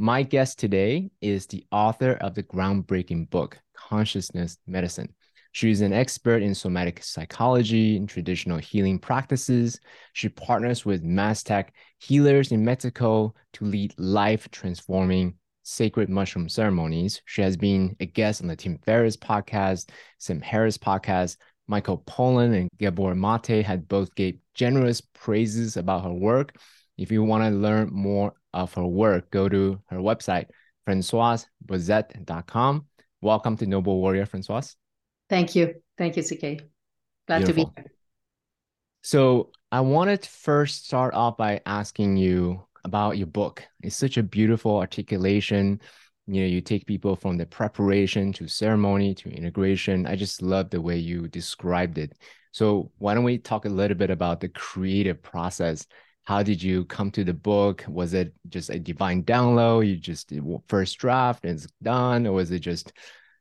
[0.00, 5.12] My guest today is the author of the groundbreaking book, Consciousness Medicine.
[5.50, 9.80] She is an expert in somatic psychology and traditional healing practices.
[10.12, 15.34] She partners with Mazatec healers in Mexico to lead life transforming
[15.64, 17.20] sacred mushroom ceremonies.
[17.24, 21.38] She has been a guest on the Tim Ferriss podcast, Sam Harris podcast.
[21.66, 26.54] Michael Pollan and Gabor Mate had both gave generous praises about her work.
[26.96, 30.46] If you want to learn more of her work, go to her website,
[30.88, 32.86] francoisebourzat.com.
[33.20, 34.76] Welcome to Noble Warrior, Francoise.
[35.28, 35.74] Thank you.
[35.96, 36.62] Thank you, CK.
[37.26, 37.66] Glad Beautiful.
[37.66, 37.92] to be here.
[39.02, 43.62] So I wanted to first start off by asking you about your book.
[43.82, 45.80] It's such a beautiful articulation.
[46.26, 50.06] You know, you take people from the preparation to ceremony to integration.
[50.06, 52.16] I just love the way you described it.
[52.52, 55.86] So why don't we talk a little bit about the creative process?
[56.28, 57.86] How did you come to the book?
[57.88, 59.88] Was it just a divine download?
[59.88, 60.30] You just
[60.68, 62.92] first draft and it's done, or was it just,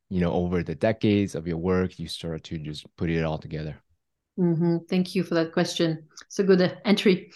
[0.10, 3.40] you know, over the decades of your work, you started to just put it all
[3.40, 3.76] together?
[4.40, 4.78] Mm-hmm.
[4.90, 6.08] Thank you for that question.
[6.28, 7.34] It's a good uh, entry.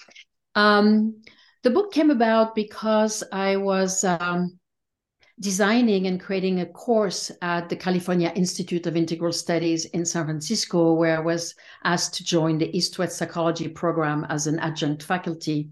[0.55, 1.21] Um,
[1.63, 4.57] the book came about because I was um,
[5.41, 10.93] designing and creating a course at the California Institute of Integral Studies in San Francisco,
[10.93, 15.71] where I was asked to join the East West Psychology program as an adjunct faculty.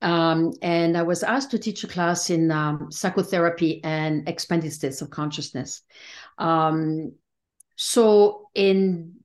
[0.00, 5.02] Um, and I was asked to teach a class in um, psychotherapy and expanded states
[5.02, 5.82] of consciousness.
[6.38, 7.12] Um,
[7.76, 9.16] so, in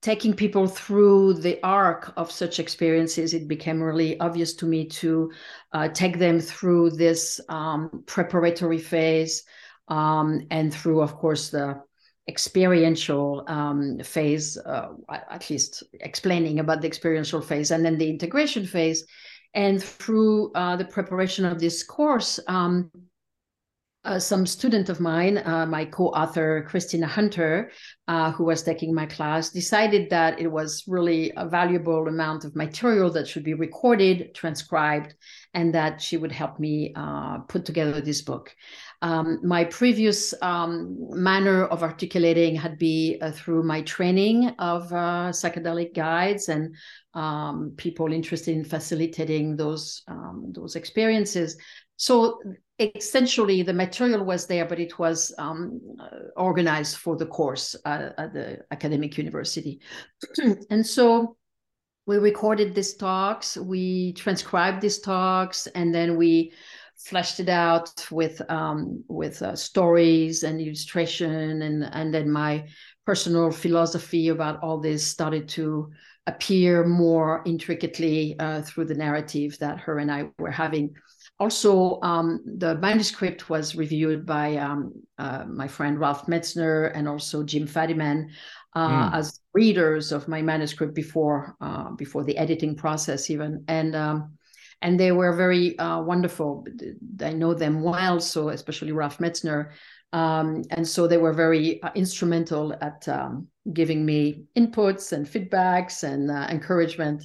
[0.00, 5.30] taking people through the arc of such experiences, it became really obvious to me to
[5.72, 9.42] uh, take them through this um, preparatory phase
[9.88, 11.80] um, and through, of course, the
[12.28, 18.66] experiential um, phase, uh, at least explaining about the experiential phase, and then the integration
[18.66, 19.04] phase.
[19.54, 22.90] And through uh, the preparation of this course, um,
[24.08, 27.70] uh, some student of mine, uh, my co-author Christina Hunter,
[28.08, 32.56] uh, who was taking my class, decided that it was really a valuable amount of
[32.56, 35.14] material that should be recorded, transcribed,
[35.52, 38.54] and that she would help me uh, put together this book.
[39.02, 45.94] Um, my previous um, manner of articulating had been uh, through my training of psychedelic
[45.94, 46.74] guides and
[47.14, 51.56] um, people interested in facilitating those um, those experiences.
[51.98, 52.40] So
[52.78, 55.80] essentially, the material was there, but it was um,
[56.36, 59.80] organized for the course uh, at the academic university.
[60.70, 61.36] and so
[62.06, 66.52] we recorded these talks, we transcribed these talks, and then we
[66.96, 72.64] fleshed it out with um, with uh, stories and illustration, and and then my
[73.04, 75.90] personal philosophy about all this started to
[76.28, 80.94] appear more intricately uh, through the narrative that her and I were having
[81.40, 87.44] also, um, the manuscript was reviewed by um, uh, my friend Ralph Metzner and also
[87.44, 88.30] Jim Fadiman
[88.74, 89.14] uh, mm.
[89.14, 94.36] as readers of my manuscript before uh, before the editing process even, and um,
[94.82, 96.66] and they were very uh, wonderful.
[97.20, 99.70] I know them well, so especially Ralph Metzner,
[100.12, 106.02] um, and so they were very uh, instrumental at um, giving me inputs and feedbacks
[106.02, 107.24] and uh, encouragement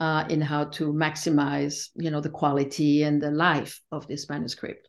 [0.00, 4.88] uh, in how to maximize, you know, the quality and the life of this manuscript.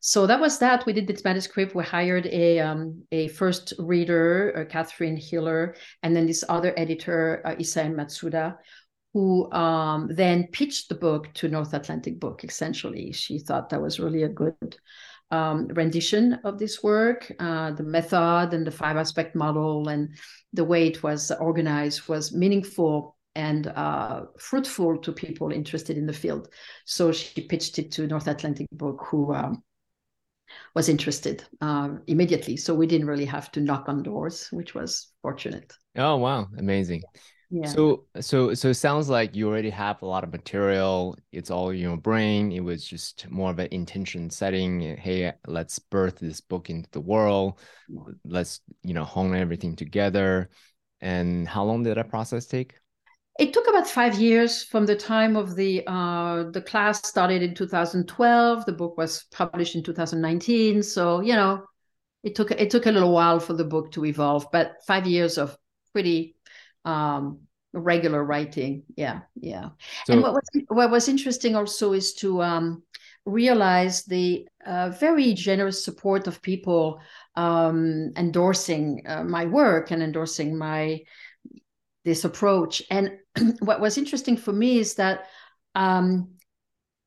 [0.00, 0.86] So that was that.
[0.86, 1.74] We did this manuscript.
[1.74, 7.42] We hired a um, a first reader, uh, Catherine Hiller, and then this other editor,
[7.44, 8.56] uh, Matsuda,
[9.12, 12.44] who um, then pitched the book to North Atlantic Book.
[12.44, 14.76] Essentially, she thought that was really a good
[15.30, 17.32] um, rendition of this work.
[17.40, 20.16] Uh, the method and the five aspect model and
[20.52, 26.12] the way it was organized was meaningful and uh, fruitful to people interested in the
[26.12, 26.48] field.
[26.84, 29.62] So she pitched it to North Atlantic Book, who um,
[30.74, 32.56] was interested uh, immediately.
[32.56, 35.72] So we didn't really have to knock on doors, which was fortunate.
[35.96, 37.02] Oh wow, amazing!
[37.48, 37.66] Yeah.
[37.68, 41.16] So so so it sounds like you already have a lot of material.
[41.30, 42.50] It's all in your brain.
[42.50, 44.96] It was just more of an intention setting.
[44.96, 47.60] Hey, let's birth this book into the world.
[48.24, 50.50] Let's you know hone everything together.
[51.00, 52.74] And how long did that process take?
[53.38, 57.54] It took about five years from the time of the uh, the class started in
[57.54, 58.64] 2012.
[58.66, 60.82] The book was published in 2019.
[60.82, 61.64] So you know,
[62.24, 65.38] it took it took a little while for the book to evolve, but five years
[65.38, 65.56] of
[65.92, 66.36] pretty
[66.84, 67.40] um,
[67.72, 68.82] regular writing.
[68.96, 69.70] Yeah, yeah.
[70.06, 72.82] So, and what was what was interesting also is to um,
[73.24, 77.00] realize the uh, very generous support of people
[77.36, 81.00] um, endorsing uh, my work and endorsing my
[82.04, 82.82] this approach.
[82.90, 83.18] And
[83.60, 85.26] what was interesting for me is that
[85.74, 86.30] um,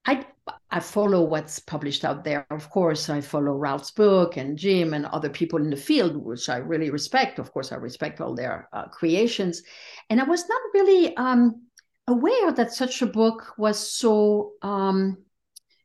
[0.05, 0.25] I
[0.69, 2.45] I follow what's published out there.
[2.49, 6.49] Of course, I follow Ralph's book and Jim and other people in the field, which
[6.49, 7.39] I really respect.
[7.39, 9.63] Of course, I respect all their uh, creations.
[10.09, 11.63] And I was not really um,
[12.07, 15.17] aware that such a book was so um,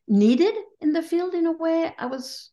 [0.09, 1.93] needed in the field in a way.
[1.99, 2.51] I was,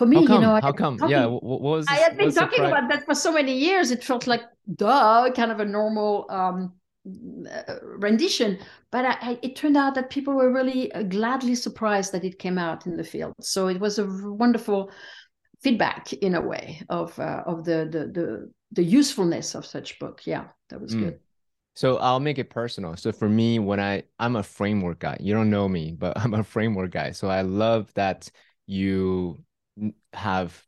[0.00, 0.96] for me, you know, how come?
[0.96, 1.86] Talking, yeah, what, what was?
[1.86, 3.90] I had been talking about that for so many years.
[3.90, 4.40] It felt like
[4.76, 6.72] duh, kind of a normal um,
[7.06, 8.58] uh, rendition.
[8.90, 12.38] But I, I, it turned out that people were really uh, gladly surprised that it
[12.38, 13.34] came out in the field.
[13.42, 14.90] So it was a wonderful
[15.60, 20.22] feedback in a way of uh, of the, the the the usefulness of such book.
[20.24, 21.00] Yeah, that was mm.
[21.00, 21.20] good.
[21.74, 22.96] So I'll make it personal.
[22.96, 25.18] So for me, when I I'm a framework guy.
[25.20, 27.10] You don't know me, but I'm a framework guy.
[27.10, 28.30] So I love that
[28.66, 29.44] you
[30.12, 30.62] have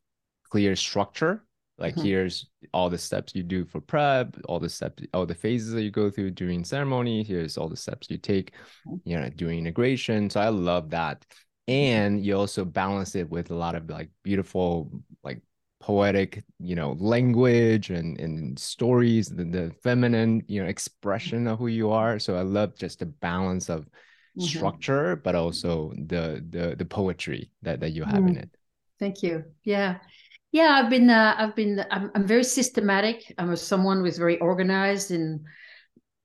[0.51, 1.45] clear structure.
[1.79, 2.05] Like mm-hmm.
[2.05, 5.83] here's all the steps you do for prep, all the steps, all the phases that
[5.83, 7.25] you go through during ceremony.
[7.25, 8.53] Here's all the steps you take,
[8.87, 8.97] mm-hmm.
[9.05, 10.31] you know, doing integration.
[10.31, 11.25] So I love that.
[11.69, 14.91] And you also balance it with a lot of like beautiful,
[15.25, 15.41] like
[15.81, 21.69] poetic, you know, language and, and stories, the, the feminine, you know, expression of who
[21.69, 22.19] you are.
[22.19, 24.43] So I love just the balance of mm-hmm.
[24.43, 28.29] structure, but also the the the poetry that, that you have mm.
[28.31, 28.51] in it.
[29.03, 29.43] Thank you.
[29.65, 29.97] Yeah.
[30.53, 33.35] Yeah, I've been uh, I've been I'm, I'm very systematic.
[33.37, 35.45] I'm a, someone who's very organized in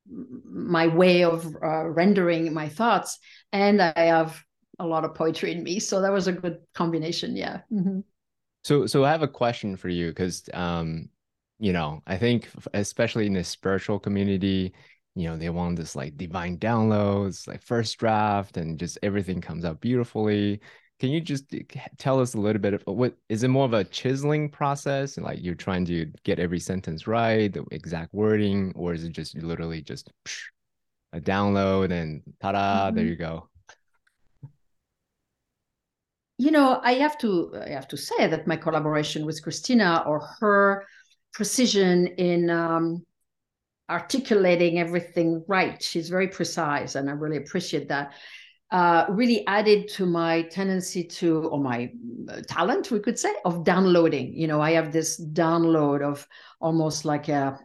[0.07, 3.17] my way of uh, rendering my thoughts
[3.51, 4.39] and I have
[4.77, 5.79] a lot of poetry in me.
[5.79, 7.35] So that was a good combination.
[7.35, 7.61] Yeah.
[7.73, 8.01] Mm-hmm.
[8.63, 11.09] So, so I have a question for you because, um,
[11.57, 14.75] you know, I think especially in the spiritual community,
[15.15, 19.65] you know, they want this like divine downloads, like first draft, and just everything comes
[19.65, 20.61] out beautifully.
[20.99, 21.45] Can you just
[21.97, 25.39] tell us a little bit of what is it more of a chiseling process, like
[25.41, 29.81] you're trying to get every sentence right, the exact wording, or is it just literally
[29.81, 30.45] just psh,
[31.13, 32.95] a download and ta-da, mm-hmm.
[32.95, 33.47] there you go?
[36.37, 40.19] you know, I have to I have to say that my collaboration with Christina or
[40.39, 40.85] her
[41.33, 43.05] precision in um,
[43.89, 48.13] articulating everything right, she's very precise, and I really appreciate that.
[48.69, 51.89] Uh, really added to my tendency to, or my
[52.29, 54.33] uh, talent, we could say, of downloading.
[54.33, 56.27] You know, I have this download of
[56.59, 57.57] almost like a,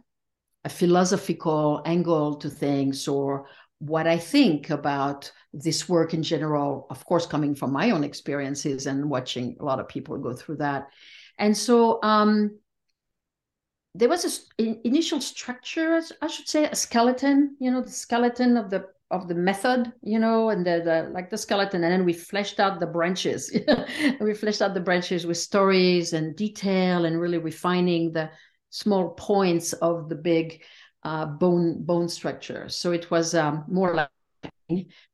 [0.63, 3.47] a philosophical angle to things or
[3.79, 8.87] what I think about this work in general, of course, coming from my own experiences
[8.87, 10.87] and watching a lot of people go through that.
[11.37, 12.57] And so um,
[13.93, 18.69] there was an initial structure, I should say, a skeleton, you know, the skeleton of
[18.69, 22.13] the of the method, you know, and the, the like the skeleton, and then we
[22.13, 23.55] fleshed out the branches.
[24.19, 28.29] we fleshed out the branches with stories and detail, and really refining the
[28.71, 30.63] small points of the big
[31.03, 32.67] uh, bone bone structure.
[32.69, 34.09] So it was um, more like,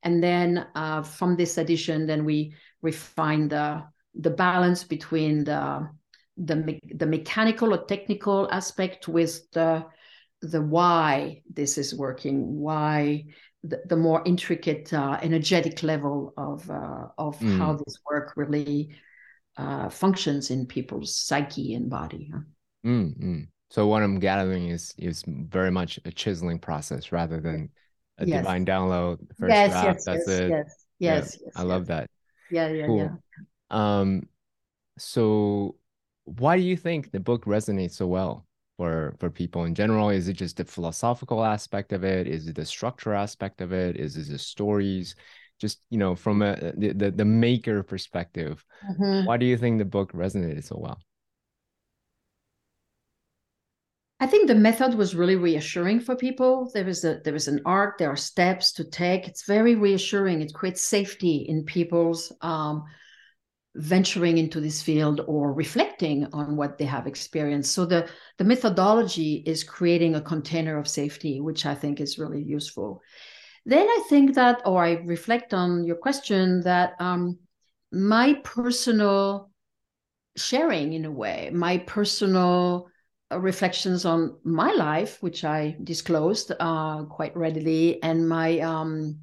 [0.01, 3.83] and then uh, from this edition, then we refined the
[4.15, 5.89] the balance between the
[6.37, 9.85] the me- the mechanical or technical aspect with the
[10.41, 13.25] the why this is working, why
[13.63, 17.57] the, the more intricate uh, energetic level of uh, of mm.
[17.57, 18.95] how this work really
[19.57, 22.31] uh, functions in people's psyche and body.
[22.33, 22.41] Huh?
[22.85, 23.41] Mm-hmm.
[23.69, 27.69] So what I'm gathering is is very much a chiseling process rather than
[28.17, 28.39] a yes.
[28.39, 29.19] divine download.
[29.37, 30.49] First yes, draft, yes, that's yes, it.
[30.49, 30.65] Yes,
[30.99, 32.09] yes, yeah, yes I love that.
[32.49, 32.97] Yeah, yeah, cool.
[32.97, 33.09] yeah.
[33.69, 34.27] Um,
[34.97, 35.75] so
[36.25, 38.45] why do you think the book resonates so well
[38.79, 40.09] for for people in general?
[40.09, 42.27] Is it just the philosophical aspect of it?
[42.27, 43.97] Is it the structure aspect of it?
[43.97, 45.15] Is it the stories?
[45.59, 49.25] Just you know, from a the the, the maker perspective, mm-hmm.
[49.25, 50.97] why do you think the book resonated so well?
[54.21, 56.71] I think the method was really reassuring for people.
[56.73, 57.97] There is a there is an arc.
[57.97, 59.27] There are steps to take.
[59.27, 60.41] It's very reassuring.
[60.41, 62.85] It creates safety in people's um,
[63.75, 67.71] venturing into this field or reflecting on what they have experienced.
[67.73, 72.41] So the the methodology is creating a container of safety, which I think is really
[72.41, 73.01] useful.
[73.65, 77.37] Then I think that, or I reflect on your question that um,
[77.91, 79.51] my personal
[80.35, 82.87] sharing, in a way, my personal
[83.31, 89.19] uh, reflections on my life, which I disclosed uh, quite readily, and my um,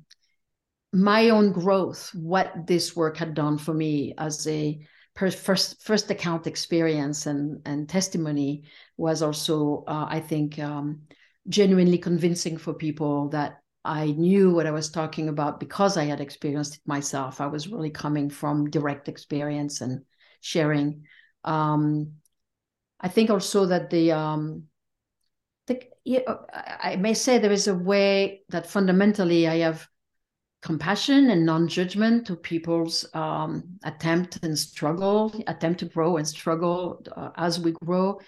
[0.97, 4.81] my own growth, what this work had done for me as a
[5.15, 8.65] first first account experience and and testimony
[8.97, 11.03] was also, uh, I think, um,
[11.49, 16.21] genuinely convincing for people that I knew what I was talking about because I had
[16.21, 17.43] experienced it myself.
[17.43, 20.03] I was really coming from direct experience and
[20.41, 21.05] sharing.
[21.45, 22.13] Um,
[23.01, 24.65] I think also that the um,
[25.67, 25.83] the
[26.83, 29.87] I may say there is a way that fundamentally I have
[30.67, 37.31] compassion and non-judgment to people's um, attempt and struggle, attempt to grow and struggle uh,
[37.37, 38.19] as we grow.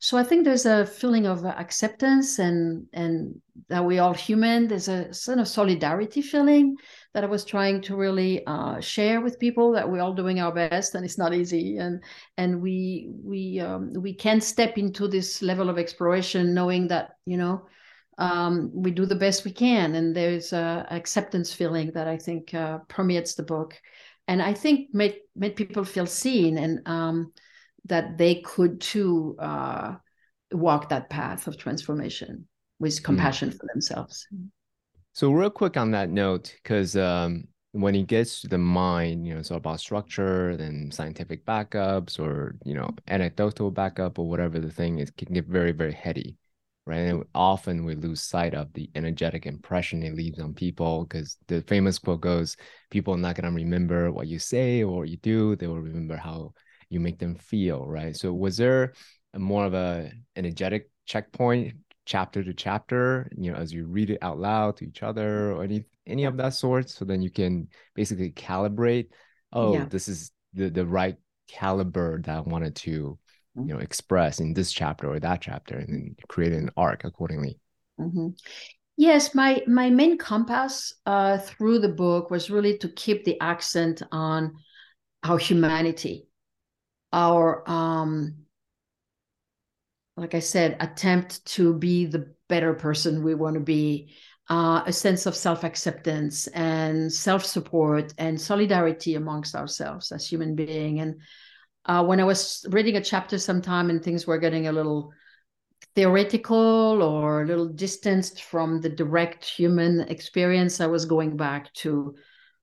[0.00, 4.66] So I think there's a feeling of acceptance and and that we're all human.
[4.66, 6.76] There's a sort of solidarity feeling
[7.14, 10.52] that I was trying to really uh, share with people that we're all doing our
[10.52, 12.02] best and it's not easy and
[12.36, 17.36] and we we um, we can step into this level of exploration knowing that you
[17.36, 17.66] know
[18.18, 22.54] um, we do the best we can and there's a acceptance feeling that i think
[22.54, 23.80] uh, permeates the book
[24.28, 27.32] and i think made made people feel seen and um,
[27.86, 29.94] that they could too uh,
[30.52, 32.46] walk that path of transformation
[32.78, 33.04] with hmm.
[33.04, 33.56] compassion mm.
[33.58, 34.26] for themselves
[35.12, 39.34] so real quick on that note because um, when it gets to the mind you
[39.34, 44.60] know it's all about structure then scientific backups or you know anecdotal backup or whatever
[44.60, 46.36] the thing is can get very very heady
[46.86, 46.98] right?
[46.98, 51.62] And often we lose sight of the energetic impression it leaves on people because the
[51.62, 52.56] famous quote goes,
[52.90, 55.56] people are not going to remember what you say or what you do.
[55.56, 56.52] They will remember how
[56.90, 58.14] you make them feel, right?
[58.14, 58.92] So was there
[59.32, 61.74] a more of a energetic checkpoint
[62.06, 65.64] chapter to chapter, you know, as you read it out loud to each other or
[65.64, 66.90] any any of that sort?
[66.90, 69.08] So then you can basically calibrate,
[69.52, 69.86] oh, yeah.
[69.86, 71.16] this is the, the right
[71.48, 73.18] caliber that I wanted to
[73.56, 77.58] you know express in this chapter or that chapter and then create an arc accordingly.
[78.00, 78.30] Mm-hmm.
[78.96, 84.02] yes my my main compass uh, through the book was really to keep the accent
[84.10, 84.54] on
[85.22, 86.26] our humanity
[87.12, 88.34] our um
[90.16, 94.12] like i said attempt to be the better person we want to be
[94.50, 101.00] uh, a sense of self-acceptance and self-support and solidarity amongst ourselves as human being.
[101.00, 101.20] And
[101.86, 105.12] uh, when I was reading a chapter sometime and things were getting a little
[105.94, 112.14] theoretical or a little distanced from the direct human experience, I was going back to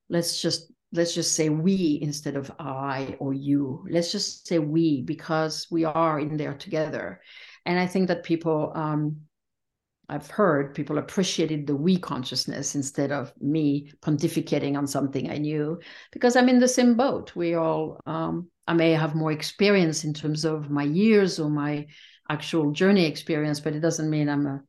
[0.09, 3.85] let's just let's just say we instead of I or you.
[3.89, 7.21] Let's just say we because we are in there together.
[7.65, 9.21] And I think that people um,
[10.11, 15.79] I've heard people appreciated the we consciousness instead of me pontificating on something I knew
[16.11, 17.33] because I'm in the same boat.
[17.33, 21.87] We all um, I may have more experience in terms of my years or my
[22.29, 24.61] actual journey experience, but it doesn't mean I'm a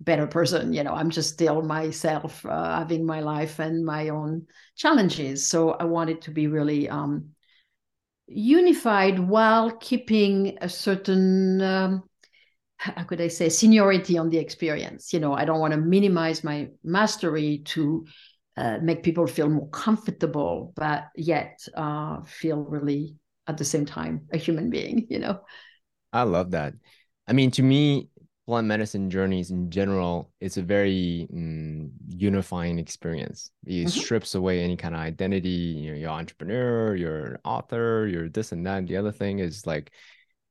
[0.00, 0.72] better person.
[0.72, 4.46] You know, I'm just still myself, uh, having my life and my own
[4.76, 5.46] challenges.
[5.46, 7.30] So I wanted to be really um,
[8.26, 12.02] unified while keeping a certain, um,
[12.76, 15.12] how could I say, seniority on the experience.
[15.12, 18.06] You know, I don't want to minimize my mastery to
[18.60, 24.26] uh, make people feel more comfortable, but yet uh, feel really at the same time
[24.34, 25.40] a human being, you know?
[26.12, 26.74] I love that.
[27.26, 28.10] I mean, to me,
[28.46, 33.50] plant medicine journeys in general, it's a very mm, unifying experience.
[33.64, 33.88] It mm-hmm.
[33.88, 35.48] strips away any kind of identity.
[35.48, 38.86] You know, you're an entrepreneur, you're an author, you're this and that.
[38.86, 39.90] The other thing is like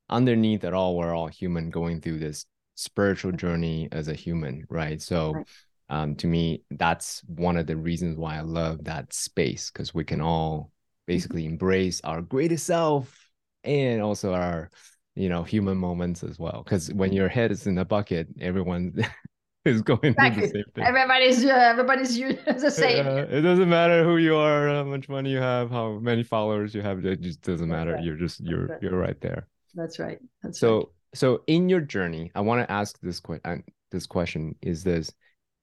[0.10, 5.00] underneath it all, we're all human going through this spiritual journey as a human, right?
[5.00, 5.48] So right
[5.89, 10.03] um, to me that's one of the reasons why i love that space because we
[10.03, 10.72] can all
[11.08, 13.31] basically embrace our greatest self
[13.63, 14.69] and also our
[15.15, 18.93] you know human moments as well because when your head is in a bucket everyone
[19.65, 20.41] is going exactly.
[20.41, 24.36] through the same thing everybody's uh, everybody's the same uh, it doesn't matter who you
[24.36, 27.93] are how much money you have how many followers you have it just doesn't matter
[27.93, 28.03] right.
[28.03, 28.81] you're just you're right.
[28.81, 30.86] you're right there that's right that's so right.
[31.15, 35.12] so in your journey i want to ask this question this question is this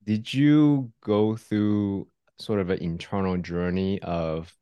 [0.07, 2.07] did you go through
[2.39, 4.55] sort of an internal journey of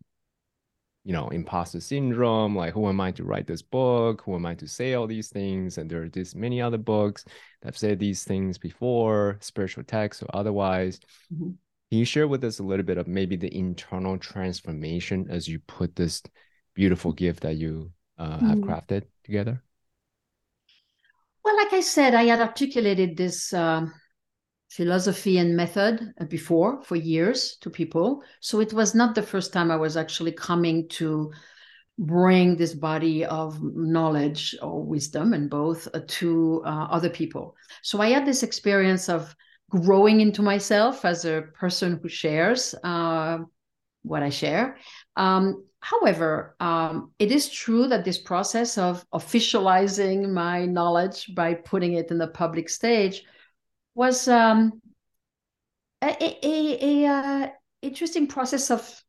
[1.04, 4.54] you know imposter syndrome like who am i to write this book who am i
[4.54, 7.98] to say all these things and there are this many other books that have said
[7.98, 10.98] these things before spiritual texts or otherwise
[11.32, 11.50] mm-hmm.
[11.90, 15.58] can you share with us a little bit of maybe the internal transformation as you
[15.66, 16.22] put this
[16.74, 18.48] beautiful gift that you uh, mm-hmm.
[18.48, 19.62] have crafted together
[21.44, 23.92] well like i said i had articulated this um,
[24.70, 28.22] philosophy and method uh, before for years to people.
[28.40, 31.32] So it was not the first time I was actually coming to
[31.98, 37.54] bring this body of knowledge or wisdom and both uh, to uh, other people.
[37.82, 39.34] So I had this experience of
[39.70, 43.38] growing into myself as a person who shares uh,
[44.02, 44.76] what I share.
[45.16, 51.94] Um, however, um, it is true that this process of officializing my knowledge by putting
[51.94, 53.22] it in the public stage
[53.94, 54.80] was um,
[56.02, 57.48] a, a, a, uh,
[57.82, 59.02] interesting process of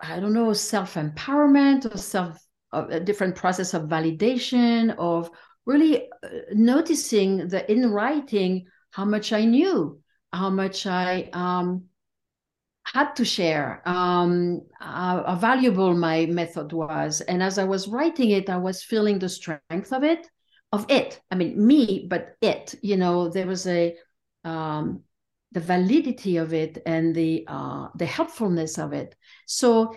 [0.00, 2.38] I don't know self empowerment or self
[2.72, 5.30] a different process of validation of
[5.64, 10.00] really uh, noticing that in writing how much I knew,
[10.32, 11.84] how much I um,
[12.84, 17.20] had to share um, how valuable my method was.
[17.22, 20.26] And as I was writing it, I was feeling the strength of it,
[20.72, 21.20] of it.
[21.30, 22.74] I mean, me, but it.
[22.82, 23.96] You know, there was a
[24.44, 25.02] um,
[25.52, 29.14] the validity of it and the uh, the helpfulness of it.
[29.46, 29.96] So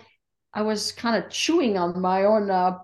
[0.52, 2.78] I was kind of chewing on my own uh,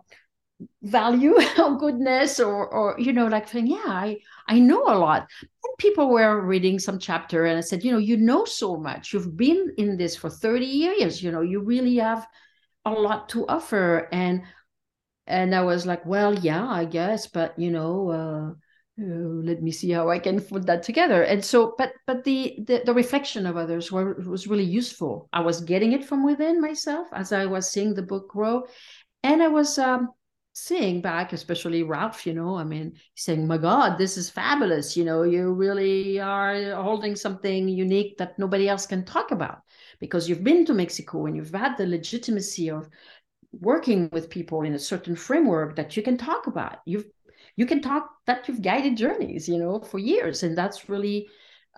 [0.82, 4.16] value or goodness or or you know like saying yeah i
[4.48, 7.98] i know a lot and people were reading some chapter and i said you know
[7.98, 11.96] you know so much you've been in this for 30 years you know you really
[11.96, 12.26] have
[12.86, 14.42] a lot to offer and
[15.26, 18.50] and i was like well yeah i guess but you know uh,
[18.98, 19.04] uh,
[19.44, 21.22] let me see how i can put that together.
[21.22, 25.28] And so but but the the, the reflection of others were, was really useful.
[25.34, 28.64] I was getting it from within myself as i was seeing the book grow.
[29.22, 30.08] And i was um,
[30.56, 34.96] seeing back, especially Ralph, you know, I mean, saying, my God, this is fabulous.
[34.96, 39.60] You know, you really are holding something unique that nobody else can talk about.
[40.00, 42.88] Because you've been to Mexico and you've had the legitimacy of
[43.60, 46.78] working with people in a certain framework that you can talk about.
[46.84, 47.06] You've
[47.56, 50.42] you can talk that you've guided journeys, you know, for years.
[50.42, 51.28] And that's really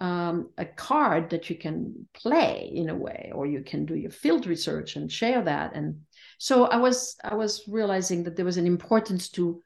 [0.00, 4.10] um, a card that you can play in a way, or you can do your
[4.10, 5.74] field research and share that.
[5.74, 6.00] And
[6.38, 9.60] so i was i was realizing that there was an importance to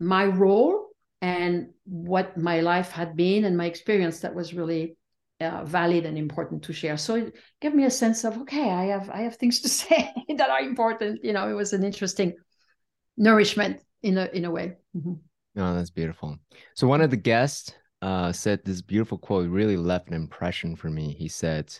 [0.00, 0.88] my role
[1.20, 4.96] and what my life had been and my experience that was really
[5.40, 6.96] uh, valid and important to share.
[6.96, 10.12] So it gave me a sense of okay i have i have things to say
[10.36, 12.34] that are important you know it was an interesting
[13.16, 14.76] nourishment in a in a way.
[14.96, 15.14] Mm-hmm.
[15.60, 16.38] oh that's beautiful.
[16.74, 20.88] So one of the guests uh, said this beautiful quote really left an impression for
[20.88, 21.12] me.
[21.12, 21.72] He said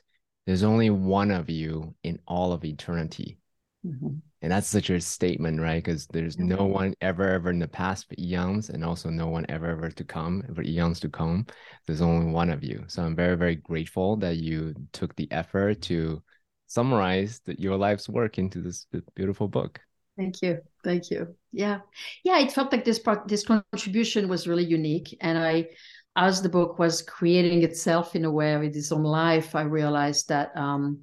[0.47, 3.40] there's only one of you in all of eternity
[3.85, 4.17] Mm-hmm.
[4.43, 5.83] And that's such a statement, right?
[5.83, 9.47] Because there's no one ever, ever in the past for eons, and also no one
[9.49, 11.47] ever, ever to come for eons to come.
[11.87, 12.85] There's only one of you.
[12.89, 16.23] So I'm very, very grateful that you took the effort to
[16.67, 19.81] summarize the, your life's work into this beautiful book.
[20.17, 20.61] Thank you.
[20.85, 21.35] Thank you.
[21.53, 21.81] Yeah.
[22.25, 22.39] Yeah.
[22.39, 25.17] It felt like this part, this contribution was really unique.
[25.21, 25.69] And I,
[26.17, 30.29] as the book was creating itself in a way with its own life, I realized
[30.29, 31.01] that um,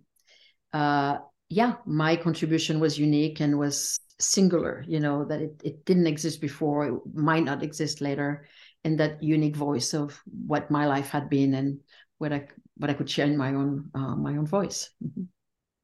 [0.74, 1.18] uh,
[1.50, 6.42] yeah, my contribution was unique and was singular, you know, that it, it didn't exist
[6.42, 8.46] before, it might not exist later,
[8.84, 11.80] and that unique voice of what my life had been and
[12.18, 14.90] what I what I could share in my own uh, my own voice.
[15.04, 15.24] Mm-hmm.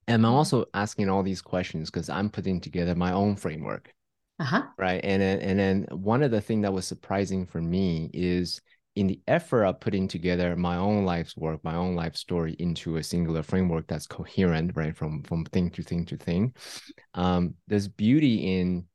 [0.07, 3.93] And I'm also asking all these questions because I'm putting together my own framework.
[4.39, 4.63] Uh-huh.
[4.77, 4.99] Right.
[5.03, 8.61] And then and then one of the things that was surprising for me is
[8.95, 12.97] in the effort of putting together my own life's work, my own life story into
[12.97, 16.53] a singular framework that's coherent, right, from from thing to thing to thing,
[17.15, 18.85] um, there's beauty in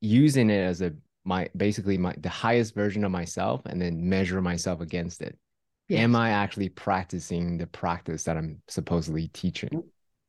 [0.00, 0.92] using it as a
[1.24, 5.38] my basically my the highest version of myself, and then measure myself against it.
[5.88, 6.00] Yes.
[6.00, 9.82] Am I actually practicing the practice that I'm supposedly teaching?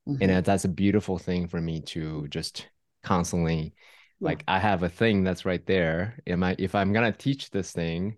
[0.08, 0.18] Mm-hmm.
[0.22, 2.68] And that's a beautiful thing for me to just
[3.04, 3.74] constantly
[4.20, 6.20] like I have a thing that's right there.
[6.28, 8.18] Am I if I'm gonna teach this thing,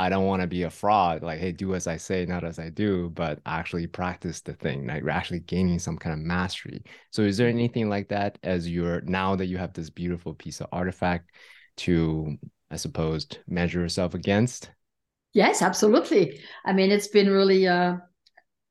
[0.00, 2.58] I don't want to be a fraud, like, hey, do as I say, not as
[2.58, 6.82] I do, but actually practice the thing, like we're actually gaining some kind of mastery.
[7.10, 7.58] So is there mm-hmm.
[7.58, 11.30] anything like that as you're now that you have this beautiful piece of artifact
[11.78, 12.38] to,
[12.70, 14.70] I suppose, measure yourself against?
[15.34, 16.40] Yes, absolutely.
[16.64, 18.02] I mean, it's been really a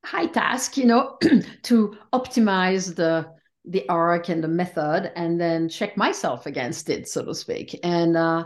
[0.03, 1.19] high task, you know,
[1.63, 3.27] to optimize the
[3.65, 7.79] the arc and the method and then check myself against it, so to speak.
[7.83, 8.45] And uh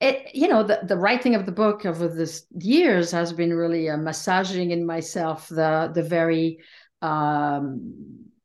[0.00, 3.88] it you know the, the writing of the book over this years has been really
[3.88, 6.58] a massaging in myself the the very
[7.02, 7.94] um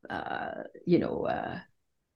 [0.08, 1.58] uh you know uh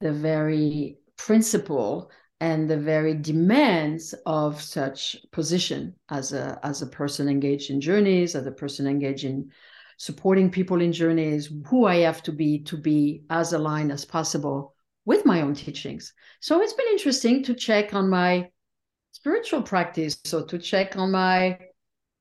[0.00, 7.28] the very principle and the very demands of such position as a as a person
[7.28, 9.50] engaged in journeys as a person engaged in
[9.98, 14.74] supporting people in journeys who i have to be to be as aligned as possible
[15.06, 16.12] with my own teachings.
[16.40, 18.50] So it's been interesting to check on my
[19.26, 20.20] spiritual practice.
[20.24, 21.58] So to check on my,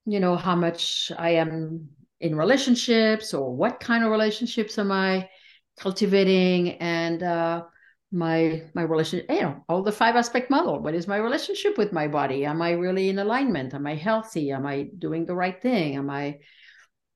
[0.08, 1.88] you know, how much I am
[2.20, 5.30] in relationships or what kind of relationships am I
[5.78, 7.64] cultivating and uh,
[8.12, 10.80] my my relationship you know all the five aspect model.
[10.80, 12.44] What is my relationship with my body?
[12.44, 13.76] Am i really in alignment?
[13.76, 14.52] Am i healthy?
[14.52, 15.98] Am i doing the right thing?
[15.98, 16.40] Am i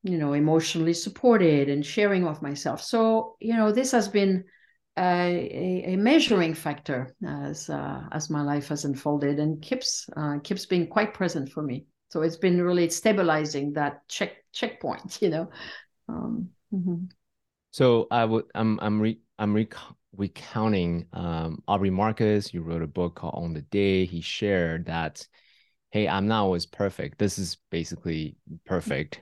[0.04, 2.82] you know emotionally supported and sharing of myself?
[2.84, 4.44] So you know this has been
[5.00, 10.66] a, a, measuring factor as uh, as my life has unfolded and keeps uh, keeps
[10.66, 11.86] being quite present for me.
[12.10, 15.50] So it's been really stabilizing that check checkpoint, you know.
[16.08, 17.06] Um, mm-hmm.
[17.72, 19.76] So I would I'm I'm re, I'm rec-
[20.16, 22.54] recounting um, Aubrey Marcus.
[22.54, 24.06] You wrote a book called Own the Day.
[24.06, 25.26] He shared that,
[25.92, 27.20] hey, I'm not always perfect.
[27.20, 28.36] This is basically
[28.66, 29.22] perfect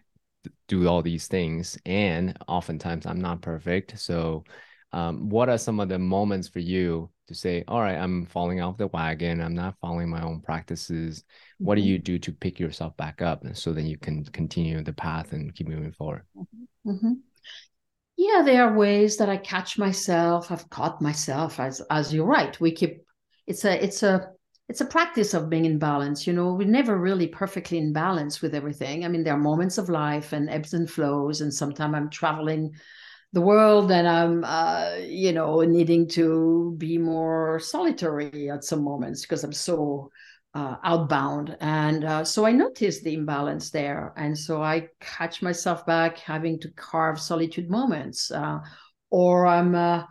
[0.67, 4.43] do all these things and oftentimes i'm not perfect so
[4.93, 8.61] um, what are some of the moments for you to say all right i'm falling
[8.61, 9.41] off the wagon.
[9.41, 11.23] I'm not following my own practices.
[11.59, 11.89] What do mm-hmm.
[11.89, 15.53] you do to pick yourself back up so then you can continue the path and
[15.53, 16.23] keep moving forward?
[16.37, 16.91] Mm-hmm.
[16.91, 17.13] mm-hmm.
[18.15, 20.51] yeah there are ways that i catch myself.
[20.51, 22.59] I've caught myself as as you're right.
[22.59, 23.01] We keep
[23.45, 24.31] it's a it's a
[24.69, 26.53] it's a practice of being in balance you know?
[26.53, 29.03] We're never really perfectly in balance with everything.
[29.03, 32.73] I mean there are moments of life and ebbs and flows and sometimes i'm traveling
[33.33, 39.21] the world and i'm uh, you know needing to be more solitary at some moments
[39.21, 40.09] because i'm so
[40.57, 41.55] uh, outbound.
[41.61, 44.13] And uh, so i noticed the imbalance there.
[44.17, 48.59] And so i catch myself back having to carve solitude moments uh,
[49.11, 50.03] or i'm uh,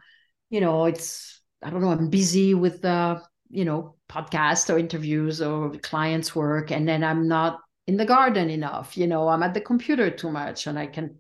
[0.50, 5.42] you know it's i don't know i'm busy with uh, you know podcasts or interviews
[5.42, 8.96] or clients work and then i'm not in the garden enough.
[8.96, 11.16] You know i'm at the computer too much and i can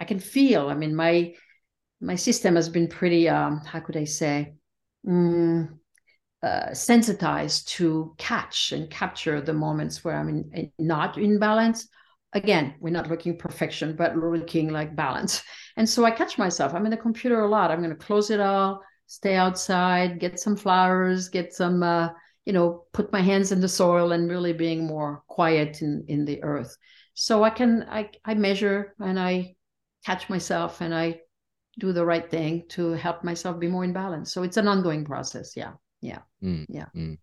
[0.00, 1.34] i can feel i mean my
[2.00, 4.54] my system has been pretty um how could i say
[5.06, 5.68] mm,
[6.42, 11.88] uh, sensitized to catch and capture the moments where i'm in, in, not in balance.
[12.34, 15.42] Again we're not looking perfection but looking like balance.
[15.76, 16.74] And so i catch myself.
[16.74, 17.70] I'm in the computer a lot.
[17.70, 22.10] I'm going to close it all stay outside get some flowers get some uh,
[22.44, 26.24] you know put my hands in the soil and really being more quiet in in
[26.24, 26.76] the earth.
[27.14, 29.56] So i can i i measure and i
[30.04, 31.18] catch myself and i
[31.78, 35.04] do the right thing to help myself be more in balance so it's an ongoing
[35.04, 37.16] process yeah yeah mm, yeah mm.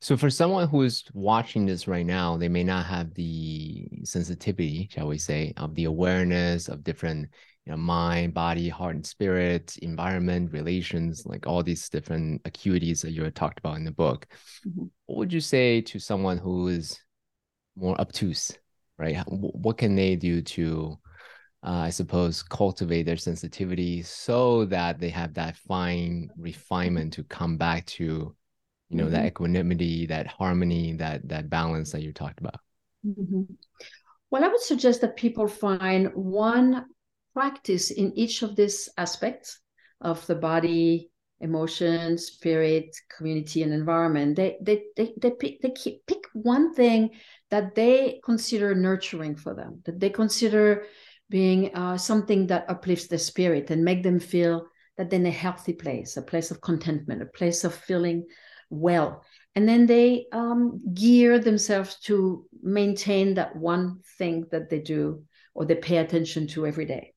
[0.00, 4.88] so for someone who is watching this right now they may not have the sensitivity
[4.92, 7.28] shall we say of the awareness of different
[7.66, 13.12] you know, mind, body, heart, and spirit, environment, relations, like all these different acuities that
[13.12, 14.26] you had talked about in the book.
[14.66, 14.86] Mm-hmm.
[15.06, 16.98] What would you say to someone who is
[17.76, 18.50] more obtuse,
[18.98, 19.22] right?
[19.26, 20.98] What can they do to,
[21.62, 27.56] uh, I suppose, cultivate their sensitivity so that they have that fine refinement to come
[27.56, 28.04] back to,
[28.88, 29.12] you know, mm-hmm.
[29.12, 32.60] that equanimity, that harmony, that that balance that you talked about?
[33.06, 33.42] Mm-hmm.
[34.30, 36.86] Well, I would suggest that people find one
[37.34, 39.60] practice in each of these aspects
[40.00, 46.06] of the body, emotion, spirit, community, and environment, they they they they pick, they keep,
[46.06, 47.10] pick one thing
[47.50, 50.84] that they consider nurturing for them, that they consider
[51.30, 54.66] being uh, something that uplifts their spirit and make them feel
[54.96, 58.26] that they're in a healthy place, a place of contentment, a place of feeling
[58.68, 59.24] well.
[59.54, 65.64] And then they um, gear themselves to maintain that one thing that they do or
[65.64, 67.14] they pay attention to every day.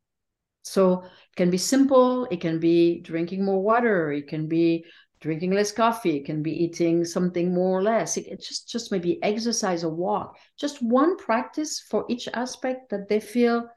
[0.64, 4.86] So it can be simple, it can be drinking more water, it can be
[5.20, 8.18] drinking less coffee, it can be eating something more or less.
[8.18, 10.38] It, it just just maybe exercise or walk.
[10.58, 13.68] Just one practice for each aspect that they feel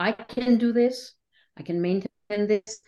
[0.00, 1.14] I can do this,
[1.56, 2.80] I can maintain this.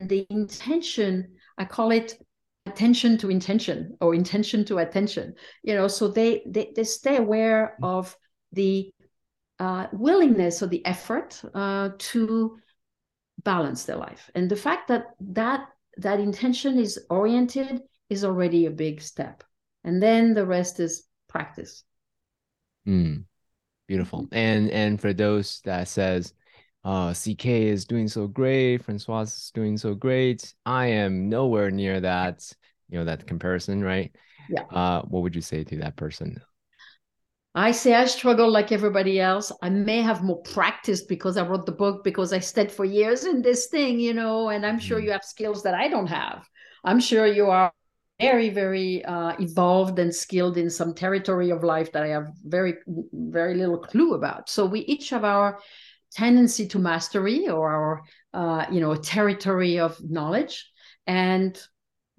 [0.00, 2.18] The intention, I call it
[2.66, 5.34] attention to intention or intention to attention.
[5.62, 8.16] You know, so they they, they stay aware of
[8.52, 8.92] the
[9.58, 12.58] uh, willingness or the effort uh, to
[13.44, 14.30] balance their life.
[14.34, 15.66] And the fact that that
[15.98, 19.44] that intention is oriented is already a big step.
[19.84, 21.84] And then the rest is practice.
[22.86, 23.24] Mm,
[23.86, 24.28] beautiful.
[24.32, 26.32] And and for those that says
[26.84, 32.00] uh ck is doing so great francoise is doing so great i am nowhere near
[32.00, 32.50] that
[32.88, 34.14] you know that comparison right
[34.48, 36.40] yeah uh what would you say to that person
[37.54, 39.50] I say I struggle like everybody else.
[39.60, 43.24] I may have more practice because I wrote the book because I stayed for years
[43.24, 45.06] in this thing, you know, and I'm sure mm-hmm.
[45.06, 46.46] you have skills that I don't have.
[46.84, 47.72] I'm sure you are
[48.20, 52.74] very, very uh, evolved and skilled in some territory of life that I have very,
[53.12, 54.48] very little clue about.
[54.48, 55.58] So we each have our
[56.12, 58.02] tendency to mastery or our,
[58.34, 60.70] uh, you know, territory of knowledge.
[61.06, 61.60] And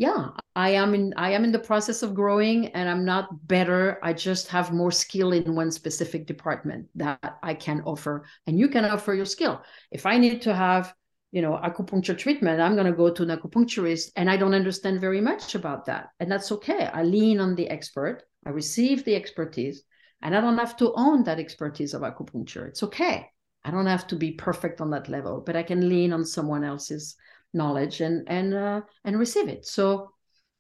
[0.02, 4.00] yeah i am in i am in the process of growing and i'm not better.
[4.02, 8.26] I just have more skill in one specific department that i can offer.
[8.48, 9.62] And you can offer your skill.
[9.92, 10.94] If i need to have
[11.32, 15.00] you know acupuncture treatment i'm going to go to an acupuncturist and i don't understand
[15.00, 16.10] very much about that.
[16.20, 16.84] And that's okay.
[17.00, 18.24] I lean on the expert.
[18.44, 19.84] I receive the expertise
[20.24, 22.68] and i don't have to own that expertise of acupuncture.
[22.70, 23.30] It's okay
[23.64, 26.64] i don't have to be perfect on that level but i can lean on someone
[26.64, 27.16] else's
[27.54, 29.66] knowledge and and uh, and receive it.
[29.66, 30.12] So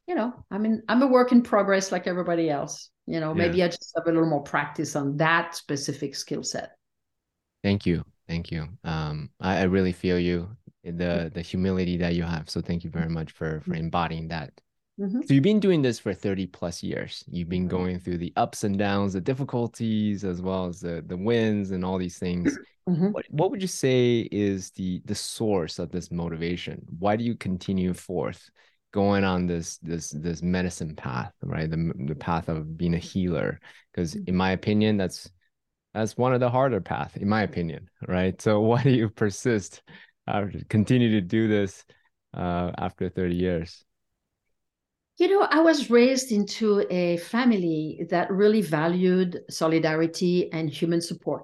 [0.08, 3.60] you know i mean i'm a work in progress like everybody else you know maybe
[3.60, 3.66] yeah.
[3.66, 6.72] i just have a little more practice on that specific skill set.
[7.64, 8.04] Thank you.
[8.28, 8.68] Thank you.
[8.84, 10.50] Um I, I really feel you
[10.84, 12.50] the the humility that you have.
[12.50, 14.52] So thank you very much for for embodying that
[15.02, 15.22] Mm-hmm.
[15.22, 17.24] So you've been doing this for 30 plus years.
[17.28, 17.78] You've been mm-hmm.
[17.78, 21.84] going through the ups and downs, the difficulties, as well as the, the wins and
[21.84, 22.58] all these things.
[22.90, 23.12] Mm-hmm.
[23.12, 26.84] What, what would you say is the the source of this motivation?
[26.98, 28.50] Why do you continue forth
[28.92, 31.70] going on this this this medicine path, right?
[31.70, 33.60] The, the path of being a healer.
[33.94, 35.30] Because in my opinion, that's
[35.94, 38.40] that's one of the harder path, in my opinion, right?
[38.42, 39.82] So why do you persist,
[40.28, 41.86] uh, continue to do this
[42.34, 43.84] uh, after 30 years?
[45.22, 51.44] You know, I was raised into a family that really valued solidarity and human support.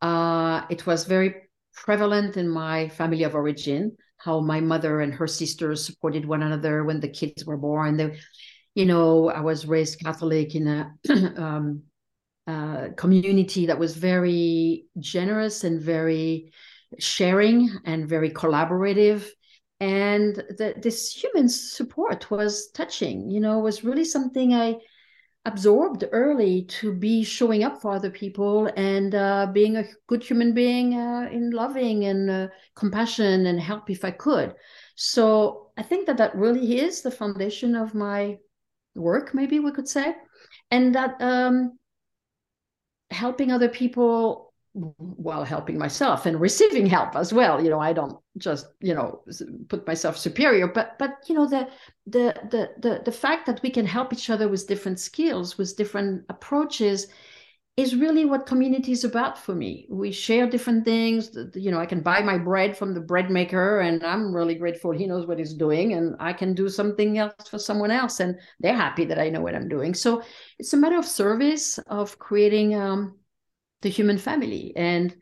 [0.00, 1.34] Uh, it was very
[1.74, 6.84] prevalent in my family of origin how my mother and her sisters supported one another
[6.84, 7.96] when the kids were born.
[7.96, 8.20] They,
[8.76, 10.94] you know, I was raised Catholic in a
[11.42, 11.82] um,
[12.46, 16.52] uh, community that was very generous and very
[17.00, 19.28] sharing and very collaborative
[19.80, 20.42] and
[20.82, 24.76] this human support was touching you know was really something i
[25.46, 30.52] absorbed early to be showing up for other people and uh, being a good human
[30.52, 34.54] being uh, in loving and uh, compassion and help if i could.
[34.96, 38.36] So i think that that really is the foundation of my
[38.94, 40.14] work maybe we could say.
[40.70, 41.78] And that um,
[43.10, 47.62] helping other people while helping myself and receiving help as well.
[47.62, 49.22] You know i don't just you know
[49.68, 51.68] put myself superior but but you know the
[52.06, 55.76] the the the, the fact that we can help each other with different skills with
[55.76, 57.08] different approaches
[57.76, 59.86] is really what community is about for me.
[59.88, 61.30] We share different things.
[61.54, 64.90] You know i can buy my bread from the bread maker and i'm really grateful
[64.90, 68.36] he knows what he's doing and i can do something else for someone else and
[68.60, 69.94] they're happy that i know what i'm doing.
[69.94, 70.22] So
[70.58, 73.19] it's a matter of service of creating um,
[73.82, 74.72] the human family.
[74.76, 75.14] And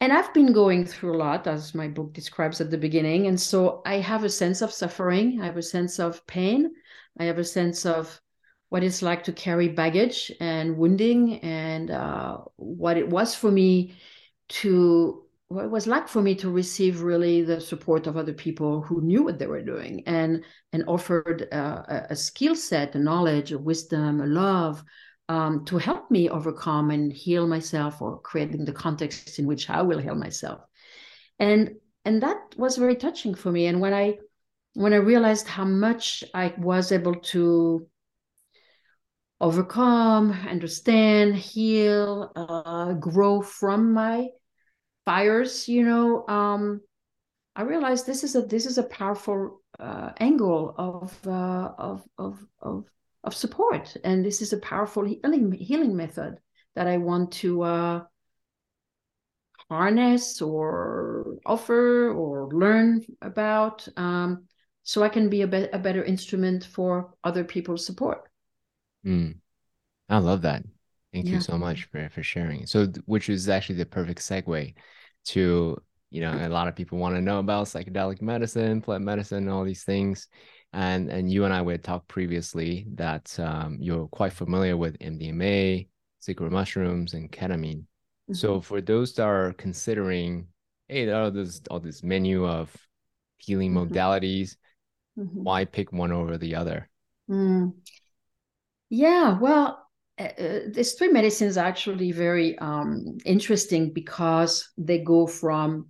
[0.00, 3.26] and i've been going through a lot as my book describes at the beginning.
[3.26, 5.40] And so i have a sense of suffering.
[5.40, 6.72] I have a sense of pain.
[7.18, 8.20] I have a sense of
[8.68, 13.94] what it's like to carry baggage and wounding and uh, what it was for me
[14.48, 18.80] to what it was like for me to receive really the support of other people
[18.82, 22.98] who knew what they were doing and and offered uh, a, a skill set a
[22.98, 24.82] knowledge a wisdom a love
[25.28, 29.82] um, to help me overcome and heal myself or creating the context in which I
[29.82, 30.60] will heal myself.
[31.38, 33.66] And and that was very touching for me.
[33.66, 34.18] And when I
[34.74, 37.86] when I realized how much I was able to
[39.40, 44.28] overcome, understand, heal, uh, grow from my
[45.04, 46.80] fires, you know, um,
[47.56, 52.44] I realized this is a this is a powerful uh, angle of, uh, of of
[52.60, 52.84] of
[53.24, 53.96] of support.
[54.04, 56.38] And this is a powerful healing, healing method
[56.74, 58.02] that I want to uh,
[59.70, 64.44] harness or offer or learn about um,
[64.82, 68.28] so I can be a, be- a better instrument for other people's support.
[69.06, 69.38] Mm.
[70.08, 70.62] I love that.
[71.12, 71.34] Thank yeah.
[71.34, 72.66] you so much for, for sharing.
[72.66, 74.74] So, which is actually the perfect segue
[75.26, 75.78] to,
[76.10, 79.64] you know, a lot of people want to know about psychedelic medicine, plant medicine, all
[79.64, 80.28] these things
[80.74, 85.86] and and you and I would talk previously that um, you're quite familiar with MDMA,
[86.18, 87.84] sacred mushrooms, and ketamine.
[87.84, 88.34] Mm-hmm.
[88.34, 90.48] So for those that are considering,
[90.88, 92.74] hey, there are this all this menu of
[93.38, 93.92] healing mm-hmm.
[93.92, 94.56] modalities,
[95.16, 95.44] mm-hmm.
[95.44, 96.90] why pick one over the other?
[97.30, 97.74] Mm.
[98.90, 99.86] Yeah, well,
[100.18, 100.28] uh,
[100.68, 105.86] these three medicines are actually very um, interesting because they go from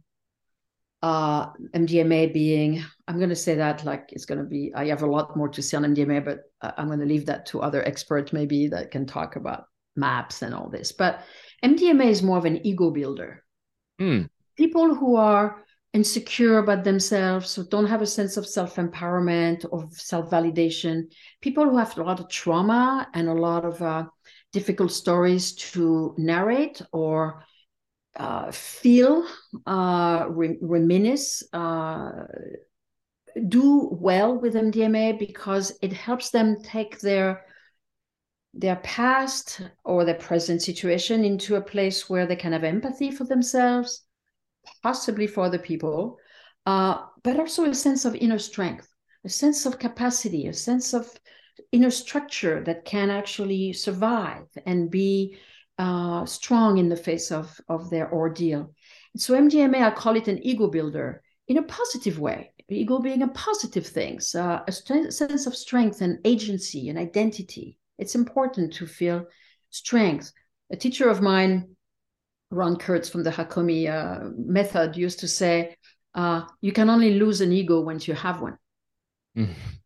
[1.04, 5.02] uh, MDMA being, I'm going to say that like it's going to be, I have
[5.02, 7.86] a lot more to say on MDMA, but I'm going to leave that to other
[7.86, 10.92] experts maybe that can talk about MAPS and all this.
[10.92, 11.20] But
[11.62, 13.44] MDMA is more of an ego builder.
[14.00, 14.30] Mm.
[14.56, 15.62] People who are
[15.92, 21.12] insecure about themselves, or don't have a sense of self empowerment or self validation,
[21.42, 24.04] people who have a lot of trauma and a lot of uh,
[24.54, 27.44] difficult stories to narrate or
[28.16, 29.27] uh, feel,
[29.66, 32.24] uh, re- reminisce, uh,
[33.48, 37.44] do well with MDMA because it helps them take their
[38.57, 43.24] their past or their present situation into a place where they can have empathy for
[43.24, 44.05] themselves,
[44.81, 46.18] possibly for other people,
[46.64, 48.88] uh, but also a sense of inner strength,
[49.24, 51.11] a sense of capacity, a sense of
[51.72, 55.37] inner structure that can actually survive and be
[55.78, 58.74] uh, strong in the face of, of their ordeal.
[59.16, 62.52] So MDMA, I call it an ego builder in a positive way.
[62.68, 67.78] Ego being a positive thing, a sense of strength and agency and identity.
[67.98, 69.26] It's important to feel
[69.70, 70.32] strength.
[70.70, 71.76] A teacher of mine,
[72.50, 75.76] Ron Kurtz from the Hakomi uh, method, used to say,
[76.14, 78.56] uh, "You can only lose an ego once you have one."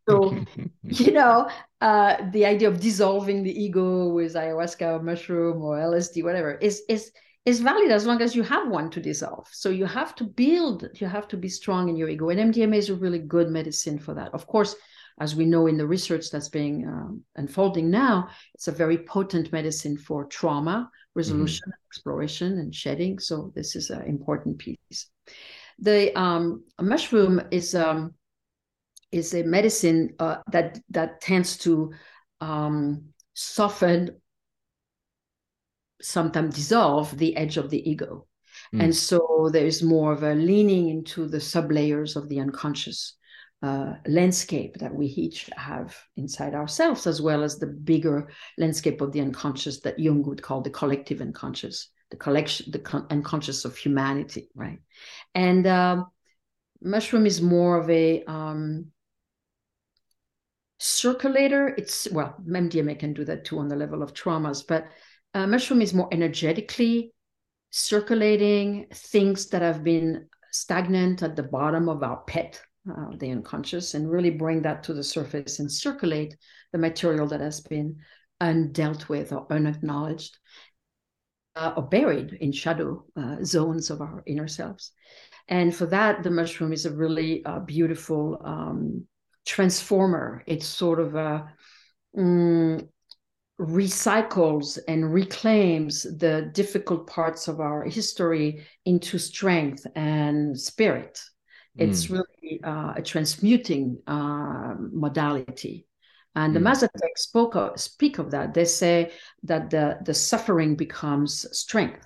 [0.07, 0.45] So,
[0.83, 1.49] you know,
[1.81, 6.83] uh, the idea of dissolving the ego with ayahuasca or mushroom or LSD, whatever, is
[6.89, 7.11] is
[7.45, 9.47] is valid as long as you have one to dissolve.
[9.51, 12.29] So you have to build, you have to be strong in your ego.
[12.29, 14.33] And MDMA is a really good medicine for that.
[14.33, 14.75] Of course,
[15.19, 19.51] as we know in the research that's being um, unfolding now, it's a very potent
[19.51, 21.89] medicine for trauma resolution, mm-hmm.
[21.89, 23.19] exploration, and shedding.
[23.19, 25.07] So this is an important piece.
[25.79, 28.13] The um, mushroom is um,
[29.11, 31.91] is a medicine uh, that that tends to
[32.41, 34.19] um, soften,
[36.01, 38.27] sometimes dissolve the edge of the ego,
[38.73, 38.83] mm.
[38.83, 43.15] and so there is more of a leaning into the sublayers of the unconscious
[43.61, 49.11] uh, landscape that we each have inside ourselves, as well as the bigger landscape of
[49.11, 53.75] the unconscious that Jung would call the collective unconscious, the collection, the con- unconscious of
[53.75, 54.79] humanity, right?
[55.35, 56.05] And uh,
[56.81, 58.91] mushroom is more of a um,
[60.79, 61.67] circulator.
[61.77, 64.87] It's well, MDMA can do that too on the level of traumas, but
[65.33, 67.13] uh, mushroom is more energetically
[67.71, 73.93] circulating things that have been stagnant at the bottom of our pit uh, the unconscious
[73.93, 76.35] and really bring that to the surface and circulate
[76.71, 77.97] the material that has been
[78.41, 80.37] undealt with or unacknowledged
[81.55, 84.91] uh, or buried in shadow uh, zones of our inner selves.
[85.47, 89.05] And for that, the mushroom is a really uh, beautiful um,
[89.45, 90.43] transformer.
[90.45, 91.51] It's sort of a
[92.17, 92.87] um,
[93.59, 101.19] recycles and reclaims the difficult parts of our history into strength and spirit
[101.79, 102.11] it's mm.
[102.11, 105.87] really uh, a transmuting uh, modality.
[106.35, 106.67] And the mm.
[106.67, 108.53] Mazatec spoke of, speak of that.
[108.53, 109.11] They say
[109.43, 112.05] that the, the suffering becomes strength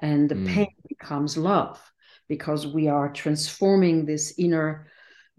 [0.00, 0.46] and the mm.
[0.48, 1.80] pain becomes love
[2.28, 4.88] because we are transforming this inner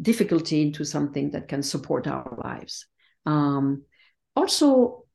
[0.01, 2.86] difficulty into something that can support our lives.
[3.25, 3.83] Um,
[4.36, 5.05] also,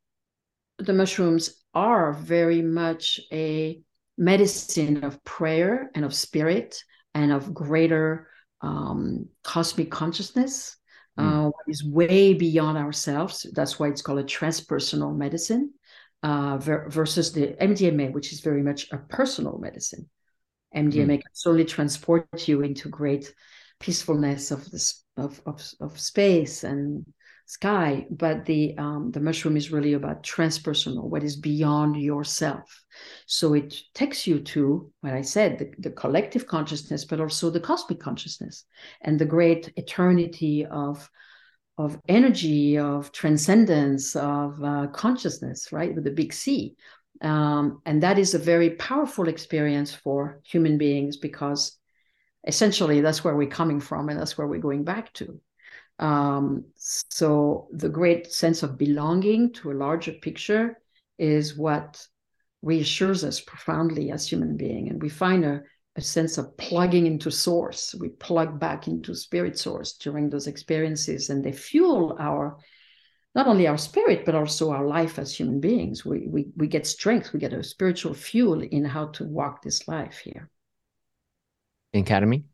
[0.79, 3.81] the mushrooms are very much a
[4.19, 6.83] medicine of prayer and of spirit
[7.15, 8.29] and of greater
[8.61, 10.77] um, cosmic consciousness
[11.19, 11.49] mm.
[11.49, 13.47] uh, is way beyond ourselves.
[13.53, 15.73] That's why it's called a transpersonal medicine
[16.23, 20.09] uh, ver- versus the MDMA, which is very much a personal medicine.
[20.75, 21.23] MDMA mm.
[21.23, 23.35] can certainly transport you into great
[23.83, 27.05] peacefulness of this of, of, of space and
[27.47, 32.85] sky but the um, the mushroom is really about transpersonal what is beyond yourself.
[33.27, 37.61] So it takes you to what i said the, the collective consciousness but also the
[37.61, 38.65] cosmic consciousness
[39.03, 41.11] and the great eternity of
[41.77, 46.77] of energy of transcendence of uh, consciousness right with the big c.
[47.21, 51.79] Um, and that is a very powerful experience for human beings because
[52.47, 55.41] essentially that's where we're coming from and that's where we're going back to
[55.99, 60.79] um, so the great sense of belonging to a larger picture
[61.19, 62.05] is what
[62.63, 65.63] reassures us profoundly as human being, and we find a,
[65.97, 67.95] a sense of plugging into source.
[67.95, 72.59] We plug back into spirit source during those experiences, and they fuel our
[73.35, 76.05] not only our spirit but also our life as human beings.
[76.05, 79.87] We we we get strength, we get a spiritual fuel in how to walk this
[79.87, 80.51] life here.
[81.93, 82.45] In ketamine?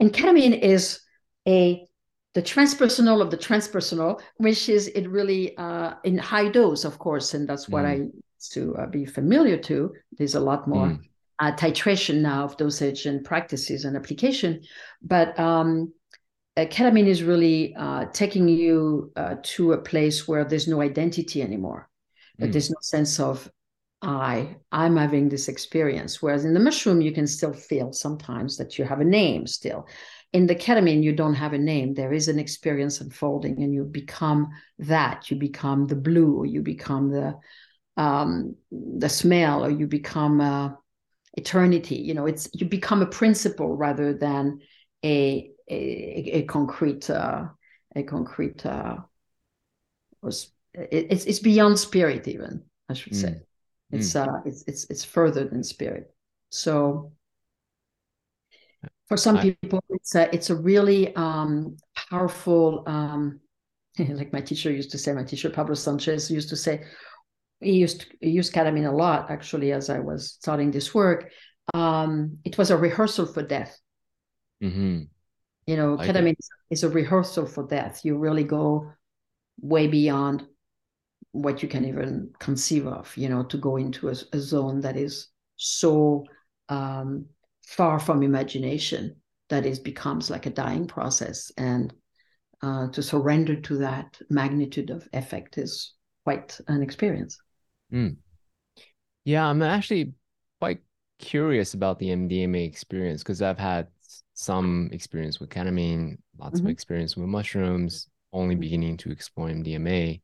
[0.00, 1.00] And ketamine is
[1.46, 1.86] a
[2.34, 7.34] the transpersonal of the transpersonal, which is it really uh, in high dose, of course,
[7.34, 7.88] and that's what mm.
[7.88, 9.92] I used to uh, be familiar to.
[10.16, 11.00] There's a lot more mm.
[11.38, 14.62] uh, titration now of dosage and practices and application,
[15.02, 15.92] but um,
[16.56, 21.42] uh, ketamine is really uh, taking you uh, to a place where there's no identity
[21.42, 21.88] anymore.
[22.40, 22.50] Mm.
[22.50, 23.50] There's no sense of
[24.02, 26.20] I, I'm having this experience.
[26.20, 29.86] Whereas in the mushroom, you can still feel sometimes that you have a name still.
[30.32, 31.94] In the ketamine you don't have a name.
[31.94, 34.48] There is an experience unfolding and you become
[34.80, 35.30] that.
[35.30, 37.38] You become the blue or you become the
[37.96, 40.70] um, the smell or you become uh,
[41.34, 41.96] eternity.
[41.96, 44.60] You know it's you become a principle rather than
[45.04, 47.44] a a, a concrete uh,
[47.94, 48.96] a concrete uh,
[50.74, 53.28] it's it's beyond spirit even i should say.
[53.28, 53.40] mm.
[53.92, 54.26] It's mm.
[54.26, 56.12] uh it's it's it's further than spirit
[56.48, 57.12] so
[59.06, 61.76] for some I, people it's a it's a really um,
[62.10, 63.40] powerful um,
[63.98, 66.84] like my teacher used to say my teacher pablo sanchez used to say
[67.60, 71.30] he used to, he used ketamine a lot actually as i was starting this work
[71.74, 73.78] um, it was a rehearsal for death
[74.62, 75.02] mm-hmm.
[75.66, 76.34] you know ketamine
[76.70, 78.90] is a rehearsal for death you really go
[79.60, 80.46] way beyond
[81.32, 84.96] what you can even conceive of you know to go into a, a zone that
[84.96, 86.24] is so
[86.68, 87.26] um,
[87.66, 89.16] far from imagination
[89.48, 91.92] that it becomes like a dying process and
[92.62, 97.38] uh, to surrender to that magnitude of effect is quite an experience.
[97.92, 98.16] Mm.
[99.24, 100.12] Yeah, I'm actually
[100.60, 100.80] quite
[101.18, 103.88] curious about the MDMA experience because I've had
[104.34, 106.66] some experience with ketamine, lots mm-hmm.
[106.66, 110.20] of experience with mushrooms, only beginning to explore MDMA.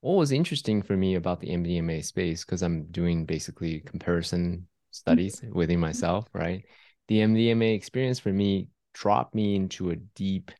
[0.00, 5.40] What was interesting for me about the MDMA space, because I'm doing basically comparison studies
[5.40, 5.56] mm-hmm.
[5.56, 6.64] within myself, right?
[7.08, 10.50] The MDMA experience for me dropped me into a deep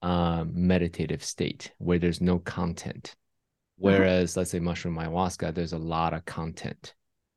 [0.00, 3.14] uh, meditative state where there's no content.
[3.14, 3.76] Uh-huh.
[3.78, 6.94] Whereas, let's say mushroom ayahuasca, there's a lot of content.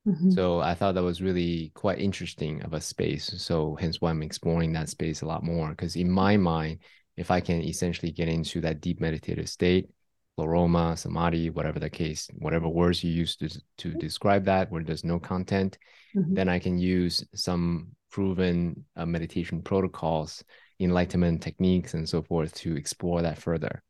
[0.08, 0.32] Mm-hmm.
[0.32, 3.32] So I thought that was really quite interesting of a space.
[3.38, 5.70] So hence why I'm exploring that space a lot more.
[5.70, 6.80] Because in my mind,
[7.18, 9.90] if I can essentially get into that deep meditative state,
[10.38, 14.00] pleroma, samadhi, whatever the case, whatever words you use to, to mm-hmm.
[14.00, 15.78] describe that, where there's no content,
[16.16, 16.34] mm-hmm.
[16.34, 20.44] then I can use some proven uh, meditation protocols,
[20.80, 23.84] enlightenment techniques, and so forth to explore that further.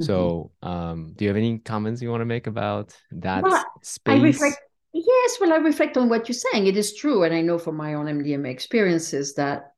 [0.00, 0.04] Mm-hmm.
[0.04, 4.40] So, um, do you have any comments you want to make about that well, space?
[4.92, 6.66] Yes, well, I reflect on what you're saying.
[6.66, 7.24] It is true.
[7.24, 9.72] And I know from my own MDMA experiences that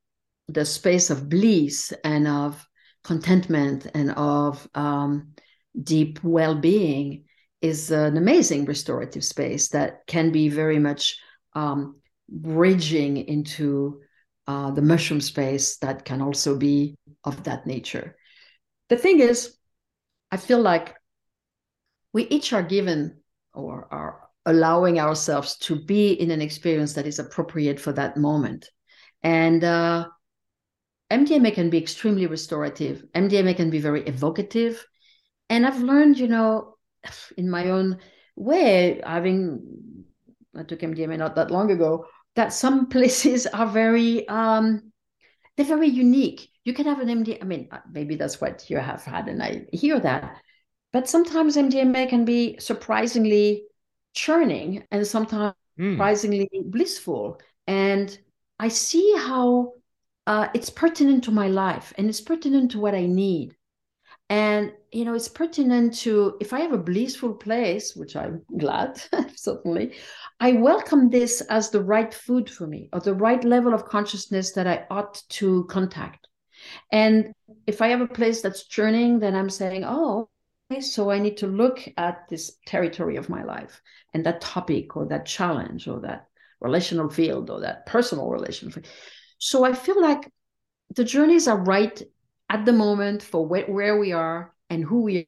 [0.47, 2.64] the space of bliss and of
[3.03, 5.35] contentment and of um,
[5.81, 7.25] deep well being
[7.61, 11.19] is an amazing restorative space that can be very much
[11.55, 14.01] um, bridging into
[14.47, 18.16] uh, the mushroom space that can also be of that nature.
[18.89, 19.57] The thing is,
[20.31, 20.95] I feel like
[22.12, 23.21] we each are given
[23.53, 28.71] or are allowing ourselves to be in an experience that is appropriate for that moment.
[29.23, 30.07] And uh,
[31.11, 33.05] MDMA can be extremely restorative.
[33.14, 34.85] MDMA can be very evocative.
[35.51, 36.77] And I've learned, you know,
[37.37, 37.99] in my own
[38.37, 40.05] way, having
[40.57, 44.93] I took MDMA not that long ago, that some places are very um
[45.57, 46.51] they're very unique.
[46.65, 49.43] You can have an MDMA, I mean, uh, maybe that's what you have had, and
[49.43, 50.37] I hear that.
[50.93, 53.65] But sometimes MDMA can be surprisingly
[54.15, 55.93] churning and sometimes mm.
[55.95, 57.41] surprisingly blissful.
[57.67, 58.17] And
[58.59, 59.75] I see how
[60.27, 63.57] uh, it's pertinent to my life and it's pertinent to what I need.
[64.31, 69.01] And, you know, it's pertinent to if I have a blissful place, which I'm glad,
[69.35, 69.95] certainly,
[70.41, 74.53] I welcome this as the right food for me or the right level of consciousness
[74.53, 76.29] that I ought to contact.
[76.93, 77.33] And
[77.66, 80.29] if I have a place that's churning, then I'm saying, oh,
[80.81, 83.81] so I need to look at this territory of my life
[84.12, 86.26] and that topic or that challenge or that
[86.61, 88.87] relational field or that personal relationship.
[89.39, 90.31] So I feel like
[90.95, 92.03] the journeys are right
[92.49, 95.25] at the moment for wh- where we are and who we are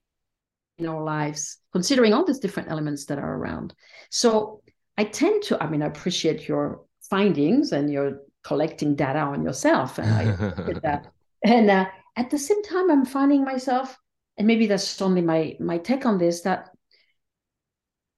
[0.79, 3.75] in our lives, considering all these different elements that are around.
[4.11, 4.63] So
[4.97, 9.99] I tend to, I mean, I appreciate your findings and your collecting data on yourself,
[9.99, 11.13] and I did that.
[11.45, 13.99] And uh, at the same time, I'm finding myself,
[14.39, 16.71] and maybe that's only my my take on this, that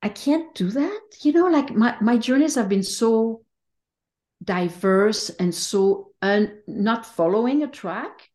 [0.02, 1.00] I can't do that.
[1.22, 3.42] You know, like my, my journeys have been so
[4.42, 8.28] diverse and so un, not following a track.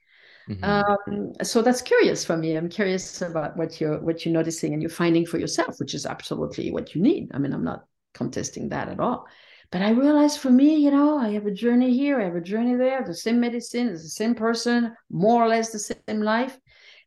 [0.50, 0.64] Mm-hmm.
[0.64, 2.56] Um, so that's curious for me.
[2.56, 6.06] I'm curious about what you're what you're noticing and you're finding for yourself, which is
[6.06, 7.32] absolutely what you need.
[7.34, 9.28] I mean, I'm not contesting that at all.
[9.72, 12.42] But I realize for me, you know, I have a journey here, I have a
[12.42, 16.58] journey there, the same medicine, the same person, more or less the same life,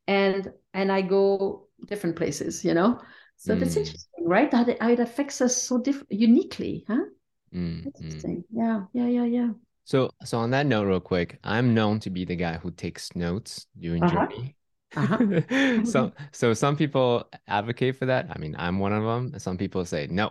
[0.07, 3.01] and and I go different places, you know.
[3.37, 3.61] So mm.
[3.61, 4.51] that's interesting, right?
[4.51, 7.05] That it, it affects us so different, uniquely, huh?
[7.55, 8.45] Mm, interesting.
[8.53, 9.51] Yeah, yeah, yeah, yeah.
[9.91, 13.17] So, so on that note, real quick, I'm known to be the guy who takes
[13.17, 14.29] notes during uh-huh.
[14.29, 14.57] journey.
[14.95, 15.85] Uh-huh.
[15.85, 18.29] so, so some people advocate for that.
[18.31, 19.37] I mean, I'm one of them.
[19.41, 20.31] Some people say no,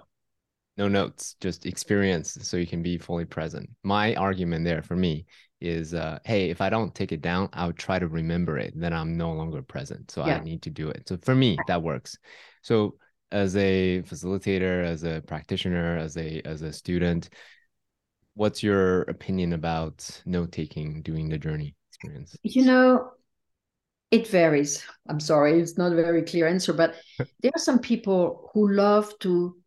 [0.77, 3.69] no notes, just experience, so you can be fully present.
[3.83, 5.25] My argument there for me
[5.59, 8.71] is, uh, hey, if I don't take it down, I'll try to remember it.
[8.77, 10.37] Then I'm no longer present, so yeah.
[10.37, 11.09] I need to do it.
[11.09, 12.17] So for me, that works.
[12.61, 12.95] So
[13.29, 17.29] as a facilitator, as a practitioner, as a as a student,
[18.39, 22.37] what's your opinion about note taking during the journey experience?
[22.41, 23.11] You know,
[24.11, 24.81] it varies.
[25.09, 26.95] I'm sorry, it's not a very clear answer, but
[27.41, 29.57] there are some people who love to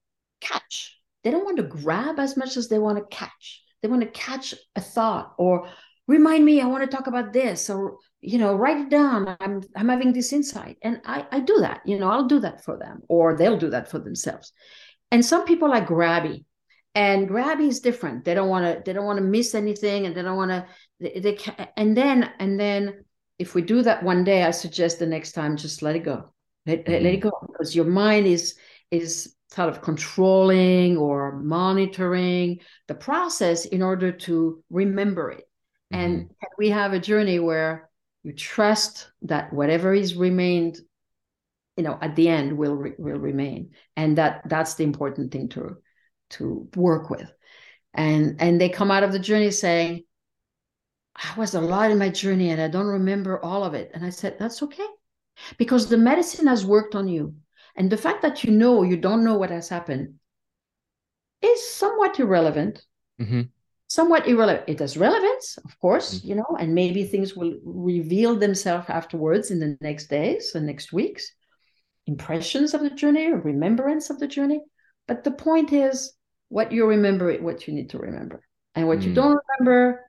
[0.41, 0.99] catch.
[1.23, 3.63] They don't want to grab as much as they want to catch.
[3.83, 5.69] They want to catch a thought or
[6.09, 9.61] remind me, I want to talk about this or you know write it down i'm
[9.75, 12.79] i'm having this insight and i i do that you know i'll do that for
[12.79, 14.53] them or they'll do that for themselves
[15.11, 16.45] and some people are grabby
[16.95, 20.15] and grabby is different they don't want to they don't want to miss anything and
[20.15, 20.67] they don't want to
[21.01, 21.39] they, they
[21.77, 23.05] and then and then
[23.39, 26.31] if we do that one day i suggest the next time just let it go
[26.67, 26.93] let, mm-hmm.
[26.93, 28.57] let it go because your mind is
[28.91, 35.49] is sort of controlling or monitoring the process in order to remember it
[35.93, 36.03] mm-hmm.
[36.03, 37.91] and we have a journey where
[38.23, 40.79] you trust that whatever is remained
[41.77, 45.49] you know at the end will re- will remain and that that's the important thing
[45.49, 45.79] to
[46.33, 47.33] to work with.
[47.95, 50.05] And and they come out of the journey saying
[51.15, 53.91] i was a lot in my journey and i don't remember all of it.
[53.95, 54.87] And i said that's okay.
[55.59, 57.35] Because the medicine has worked on you.
[57.77, 60.15] And the fact that you know you don't know what has happened
[61.41, 62.85] is somewhat irrelevant.
[63.21, 63.43] Mm-hmm.
[63.89, 66.29] somewhat irrelevant it has relevance of course mm-hmm.
[66.29, 70.93] you know and maybe things will reveal themselves afterwards in the next days and next
[70.93, 71.31] weeks.
[72.07, 74.61] Impressions of the journey or remembrance of the journey.
[75.07, 76.15] But the point is
[76.53, 78.43] what you remember what you need to remember.
[78.75, 79.05] And what mm.
[79.05, 80.05] you don't remember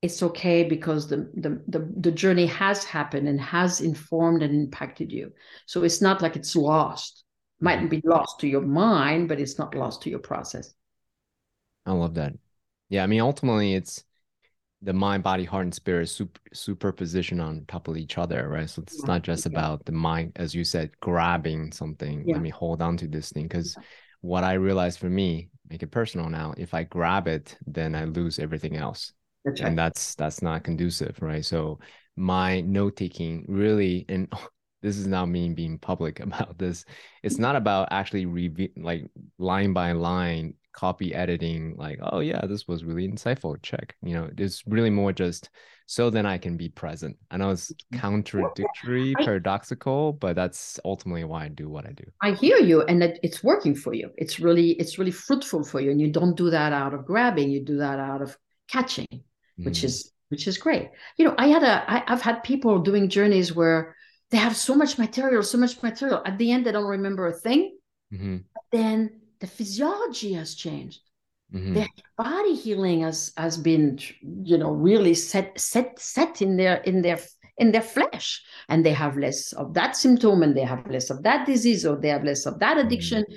[0.00, 5.10] it's okay because the, the, the the journey has happened and has informed and impacted
[5.10, 5.32] you.
[5.66, 7.24] So it's not like it's lost.
[7.60, 7.88] Might mm-hmm.
[7.88, 10.72] be lost to your mind but it's not lost to your process.
[11.84, 12.32] I love that.
[12.88, 14.04] Yeah i mean ultimately it's
[14.82, 18.70] the mind body heart and spirit super, superposition on top of each other right?
[18.70, 19.06] So it's yeah.
[19.12, 22.22] not just about the mind as you said grabbing something.
[22.24, 22.34] Yeah.
[22.34, 23.48] let me hold on to this thing.
[23.48, 23.76] Because
[24.20, 26.54] what i realized for me make it personal now.
[26.56, 29.12] If i grab it then i lose everything else.
[29.44, 29.68] That's right.
[29.68, 31.44] and that's that's not conducive right?
[31.44, 31.78] So
[32.16, 34.32] my note taking really and
[34.82, 36.84] this is not me being public about this.
[37.22, 42.68] It's not about actually re- like line by line copy editing like oh yeah this
[42.68, 43.60] was really insightful.
[43.62, 44.30] Check you know?
[44.36, 45.50] It's really more just
[45.90, 47.16] so then i can be present.
[47.30, 52.04] I know it's contradictory I, paradoxical but that's ultimately why i do what i do.
[52.22, 54.10] I hear you and that it's working for you.
[54.18, 57.50] It's really it's really fruitful for you and you don't do that out of grabbing
[57.50, 58.36] you do that out of
[58.68, 59.64] catching mm.
[59.64, 60.90] which is which is great.
[61.16, 63.96] You know i had a I, i've had people doing journeys where
[64.30, 66.20] they have so much material so much material.
[66.26, 67.76] At the end they don't remember a thing.
[68.12, 68.36] Mm-hmm.
[68.72, 71.00] then the physiology has changed.
[71.54, 71.74] Mm-hmm.
[71.74, 73.98] Their body healing has has been,
[74.42, 77.18] you know, really set set set in their in their
[77.56, 81.22] in their flesh, and they have less of that symptom, and they have less of
[81.22, 83.36] that disease, or they have less of that addiction, mm-hmm.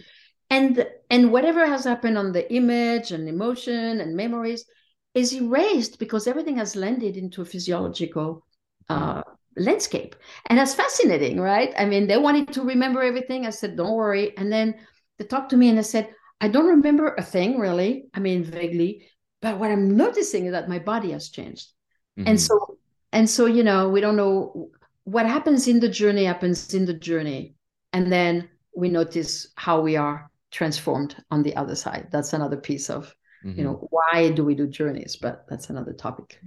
[0.49, 4.65] and and whatever has happened on the image and emotion and memories
[5.13, 8.45] is erased because everything has landed into a physiological
[8.89, 9.19] mm-hmm.
[9.19, 9.23] uh,
[9.55, 11.73] landscape, and that's fascinating, right?
[11.77, 13.45] I mean, they wanted to remember everything.
[13.45, 14.75] I said, don't worry, and then
[15.17, 16.09] they talked to me and they said,
[16.41, 18.05] I don't remember a thing really.
[18.13, 19.07] I mean, vaguely,
[19.41, 21.71] but what I'm noticing is that my body has changed.
[22.19, 22.29] Mm-hmm.
[22.29, 22.77] And so,
[23.13, 24.71] and so, you know, we don't know
[25.03, 27.55] what happens in the journey happens in the journey.
[27.93, 32.07] And then we notice how we are transformed on the other side.
[32.11, 33.15] That's another piece of,
[33.45, 33.57] mm-hmm.
[33.57, 35.15] you know, why do we do journeys?
[35.15, 36.39] But that's another topic.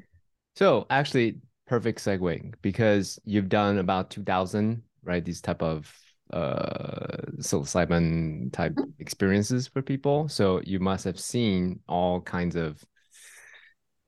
[0.57, 5.25] So actually perfect segue because you've done about 2000, right?
[5.25, 5.93] These type of
[6.33, 8.91] uh psilocybin type mm-hmm.
[8.99, 12.83] experiences for people so you must have seen all kinds of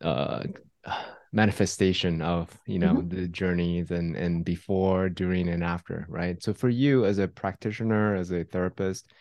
[0.03, 0.43] uh
[1.33, 3.09] manifestation of you know mm-hmm.
[3.09, 8.15] the journeys and and before during and after right so for you as a practitioner
[8.15, 9.13] as a therapist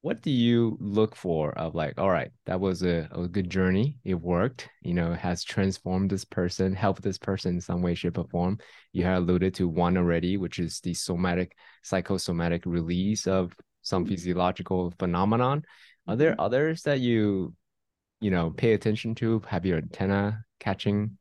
[0.00, 3.96] what do you look for of like all right that was a, a good journey.
[4.04, 4.68] It worked.
[4.82, 8.58] You know has transformed this person helped this person in some way shape or form.
[8.92, 14.14] You have alluded to one already which is the somatic psychosomatic release of some mm-hmm.
[14.14, 15.64] physiological phenomenon.
[16.06, 16.40] Are there mm-hmm.
[16.40, 17.54] others that you
[18.20, 19.42] you know pay attention to?
[19.48, 21.18] Have your antenna catching?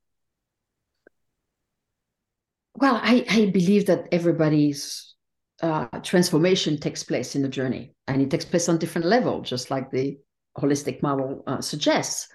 [2.75, 5.15] Well i i believe that everybody's
[5.61, 9.71] uh, transformation takes place in the journey and it takes place on different levels just
[9.71, 10.17] like the
[10.57, 12.27] holistic model uh, suggests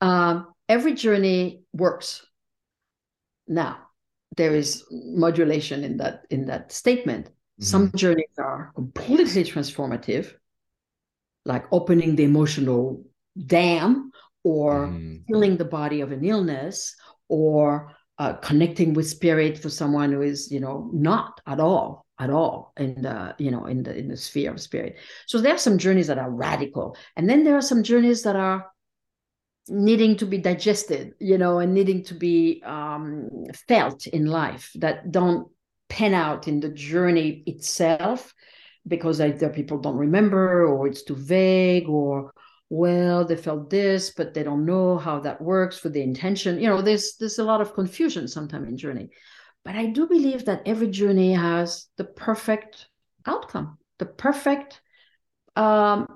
[0.00, 2.26] uh, every journey works
[3.48, 3.78] now
[4.36, 7.64] there is modulation in that in that statement mm-hmm.
[7.64, 10.34] some journeys are completely transformative
[11.46, 13.04] like opening the emotional
[13.46, 14.10] dam
[14.44, 15.22] or mm.
[15.26, 16.94] healing the body of an illness
[17.28, 22.30] or uh, connecting with spirit for someone who is you know not at all at
[22.30, 24.96] all in the you know in the in the sphere of spirit.
[25.26, 28.36] So there are some journeys that are radical and then there are some journeys that
[28.36, 28.70] are
[29.68, 33.28] needing to be digested you know and needing to be um,
[33.68, 35.48] felt in life that don't
[35.88, 38.34] pan out in the journey itself
[38.86, 42.32] because either people don't remember or it's too vague or
[42.68, 46.60] well they felt this but they don't know how that works for the intention.
[46.60, 49.08] You know there's there's a lot of confusion sometimes in journey
[49.64, 52.88] but I do believe that every journey has the perfect
[53.26, 54.80] outcome, the perfect
[55.56, 56.06] um,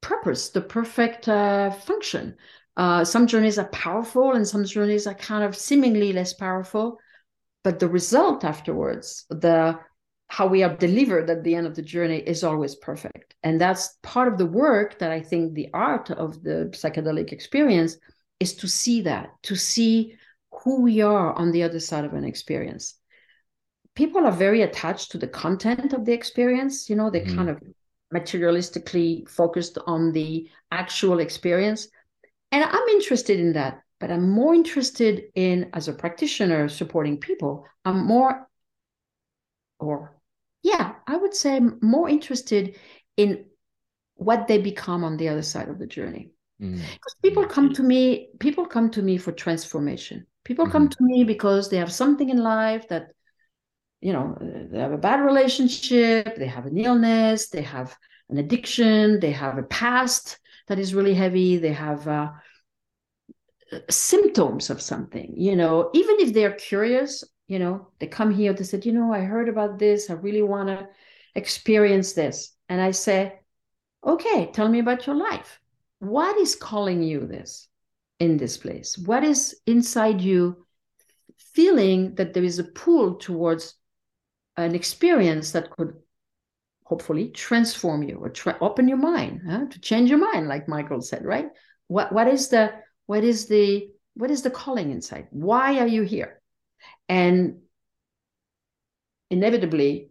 [0.00, 2.36] purpose, the perfect uh, function.
[2.76, 6.98] Uh, some journeys are powerful and some journeys are kind of seemingly less powerful,
[7.62, 9.78] but the result afterwards, the
[10.28, 13.34] how we are delivered at the end of the journey is always perfect.
[13.42, 17.96] And that's part of the work that I think the art of the psychedelic experience
[18.40, 20.16] is to see that, to see
[20.62, 22.98] who we are on the other side of an experience.
[23.94, 26.88] People are very attached to the content of the experience.
[26.90, 27.36] You know, they mm-hmm.
[27.36, 27.62] kind of
[28.12, 31.88] materialistically focused on the actual experience.
[32.52, 37.66] And I'm interested in that, but I'm more interested in, as a practitioner supporting people,
[37.84, 38.48] I'm more,
[39.78, 40.16] or
[40.62, 42.76] yeah, I would say more interested
[43.16, 43.46] in
[44.14, 46.30] what they become on the other side of the journey.
[46.60, 46.76] Mm-hmm.
[46.76, 50.26] Because people come to me, people come to me for transformation.
[50.44, 50.72] People mm-hmm.
[50.72, 53.08] come to me because they have something in life that,
[54.00, 57.96] you know, they have a bad relationship, they have an illness, they have
[58.28, 60.38] an addiction, they have a past
[60.68, 62.30] that is really heavy, they have uh,
[63.90, 68.64] symptoms of something, you know, even if they're curious, you know, they come here, they
[68.64, 70.88] said, you know, I heard about this, I really want to
[71.34, 72.52] experience this.
[72.68, 73.38] And I say,
[74.04, 75.60] okay, tell me about your life.
[75.98, 77.68] What is calling you this?
[78.20, 78.96] In this place?
[78.98, 80.64] What is inside you
[81.54, 83.74] feeling that there is a pull towards
[84.56, 85.94] an experience that could
[86.84, 89.64] hopefully transform you or tra- open your mind huh?
[89.70, 91.48] to change your mind like michael said right
[91.88, 92.70] what what is the
[93.06, 96.40] what is the what is the calling inside why are you here
[97.08, 97.56] and
[99.30, 100.10] inevitably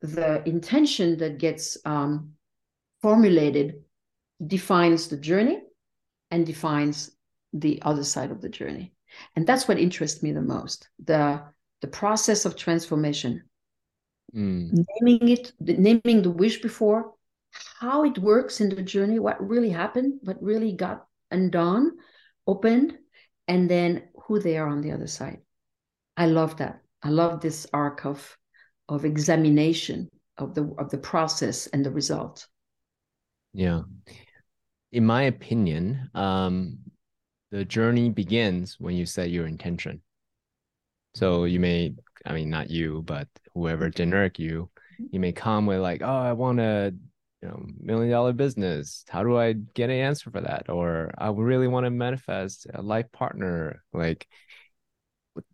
[0.00, 2.30] the intention that gets um,
[3.00, 3.82] formulated
[4.44, 5.60] defines the journey
[6.30, 7.13] and defines
[7.54, 8.92] the other side of the journey.
[9.36, 11.42] And that's what interests me the most the
[11.80, 13.42] the process of transformation.
[14.34, 14.70] Mm.
[15.00, 17.12] naming it naming the wish before
[17.78, 21.92] how it works in the journey what really happened what really got undone
[22.46, 22.98] opened
[23.48, 25.40] and then who they are on the other side.
[26.16, 26.80] I love that.
[27.02, 28.36] I love this arc of
[28.88, 32.46] of examination of the of the process and the result.
[33.52, 33.82] Yeah.
[34.92, 36.78] In my opinion um
[37.54, 40.02] the journey begins when you set your intention.
[41.14, 41.94] So you may,
[42.26, 45.04] I mean, not you, but whoever generic you, mm-hmm.
[45.12, 46.92] you may come with like, oh, I want a
[47.42, 49.04] you know million dollar business.
[49.08, 50.68] How do I get an answer for that?
[50.68, 53.84] Or I really want to manifest a life partner.
[53.92, 54.26] Like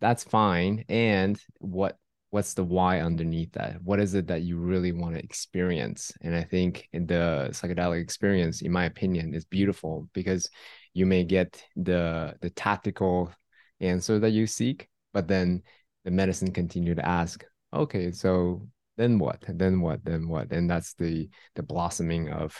[0.00, 0.86] that's fine.
[0.88, 1.98] And what
[2.30, 3.82] what's the why underneath that?
[3.82, 6.12] What is it that you really want to experience?
[6.22, 10.48] And I think in the psychedelic experience, in my opinion, is beautiful because
[10.94, 13.32] you may get the the tactical
[13.80, 15.62] answer that you seek but then
[16.04, 18.62] the medicine continue to ask okay so
[19.00, 19.42] then what?
[19.48, 20.04] Then what?
[20.04, 20.52] Then what?
[20.52, 22.54] And that's the the blossoming of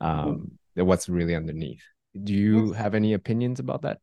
[0.00, 1.82] um the, what's really underneath.
[2.22, 3.98] Do you have any opinions about that?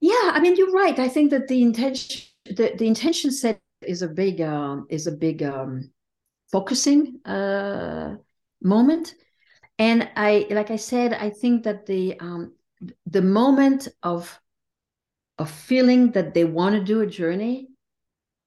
[0.00, 0.98] Yeah i mean you're right.
[0.98, 5.12] I think that the intention the, the intention set is a big um is a
[5.12, 5.90] big um
[6.50, 8.16] focusing uh
[8.62, 9.14] moment
[9.78, 12.52] and i like i said i think that the um
[13.06, 14.40] the moment of
[15.38, 17.68] of feeling that they want to do a journey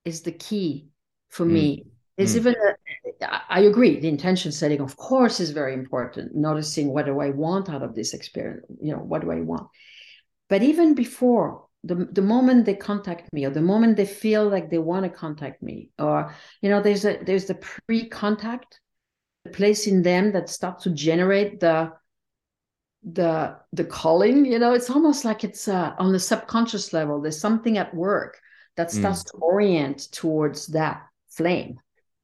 [0.06, 0.88] is the key
[1.30, 1.52] for mm.
[1.52, 2.38] me it's mm.
[2.38, 2.74] even a,
[3.50, 7.70] I agree the intention setting of course is very important noticing what do i want
[7.70, 9.68] out of this experience you know what do i want
[10.50, 14.70] but even before the, the moment they contact me or the moment they feel like
[14.70, 18.80] they want to contact me or you know there's a there's the pre-contact
[19.48, 21.92] place in them that starts to generate the
[23.04, 27.40] the the calling you know it's almost like it's uh, on the subconscious level there's
[27.40, 28.40] something at work
[28.76, 29.00] that hmm.
[29.00, 29.32] starts mm.
[29.32, 31.80] to orient towards that flame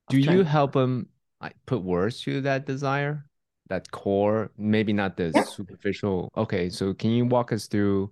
[0.09, 1.07] do you help them
[1.65, 3.25] put words to that desire
[3.69, 5.43] that core maybe not the yeah.
[5.43, 8.11] superficial okay so can you walk us through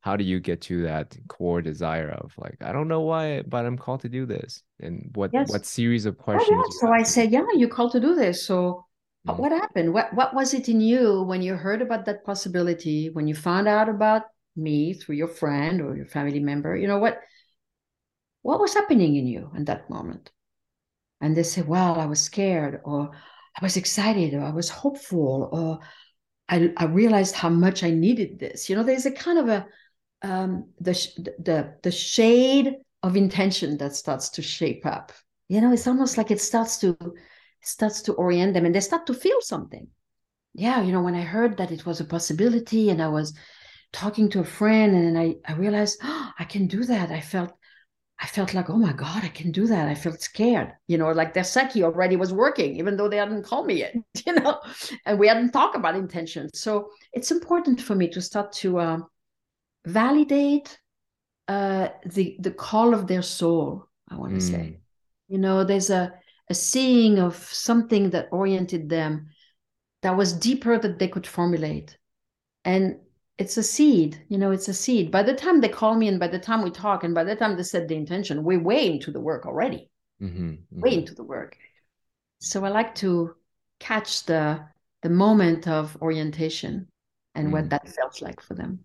[0.00, 3.64] how do you get to that core desire of like i don't know why but
[3.64, 5.50] i'm called to do this and what yes.
[5.50, 6.80] what series of questions oh, yeah.
[6.80, 8.84] so i said yeah you're called to do this so
[9.26, 9.38] mm.
[9.38, 13.28] what happened what what was it in you when you heard about that possibility when
[13.28, 14.22] you found out about
[14.56, 17.20] me through your friend or your family member you know what
[18.42, 20.30] what was happening in you in that moment
[21.20, 23.10] and they say well i was scared or
[23.58, 25.78] i was excited or i was hopeful or
[26.48, 29.66] I, I realized how much i needed this you know there's a kind of a
[30.22, 30.92] um, the,
[31.38, 35.12] the the shade of intention that starts to shape up.
[35.48, 36.96] You know, it's almost like it starts to
[37.62, 39.88] starts to orient them, and they start to feel something.
[40.54, 43.34] Yeah, you know, when I heard that it was a possibility, and I was
[43.92, 47.10] talking to a friend, and I I realized oh, I can do that.
[47.10, 47.52] I felt
[48.22, 49.88] I felt like, oh my God, I can do that.
[49.88, 53.44] I felt scared, you know, like their psyche already was working, even though they hadn't
[53.44, 53.94] called me yet,
[54.26, 54.60] you know,
[55.06, 56.50] and we hadn't talked about intention.
[56.54, 59.06] So it's important for me to start to um,
[59.86, 60.78] validate
[61.48, 63.86] uh, the the call of their soul.
[64.08, 64.50] I want to mm.
[64.50, 64.78] say,
[65.28, 66.12] you know, there's a
[66.48, 69.28] a seeing of something that oriented them
[70.02, 71.96] that was deeper that they could formulate,
[72.64, 72.98] and
[73.40, 76.20] it's a seed you know it's a seed by the time they call me and
[76.20, 78.86] by the time we talk and by the time they set the intention we're way
[78.86, 79.88] into the work already
[80.22, 80.80] mm-hmm, mm-hmm.
[80.80, 81.56] way into the work
[82.38, 83.34] so i like to
[83.80, 84.60] catch the
[85.02, 86.86] the moment of orientation
[87.34, 87.52] and mm.
[87.52, 88.78] what that felt like for them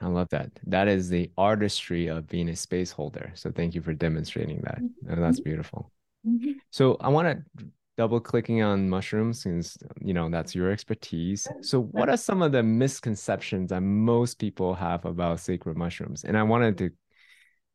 [0.00, 3.82] i love that that is the artistry of being a space holder so thank you
[3.82, 5.20] for demonstrating that mm-hmm.
[5.20, 5.90] that's beautiful
[6.26, 6.52] mm-hmm.
[6.70, 7.64] so i want to
[8.00, 11.46] double clicking on mushrooms since you know that's your expertise.
[11.60, 16.24] So what are some of the misconceptions that most people have about sacred mushrooms?
[16.24, 16.90] And I wanted to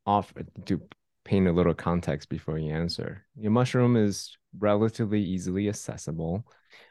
[0.07, 0.81] offer to
[1.25, 3.23] paint a little context before you answer.
[3.35, 6.43] Your mushroom is relatively easily accessible.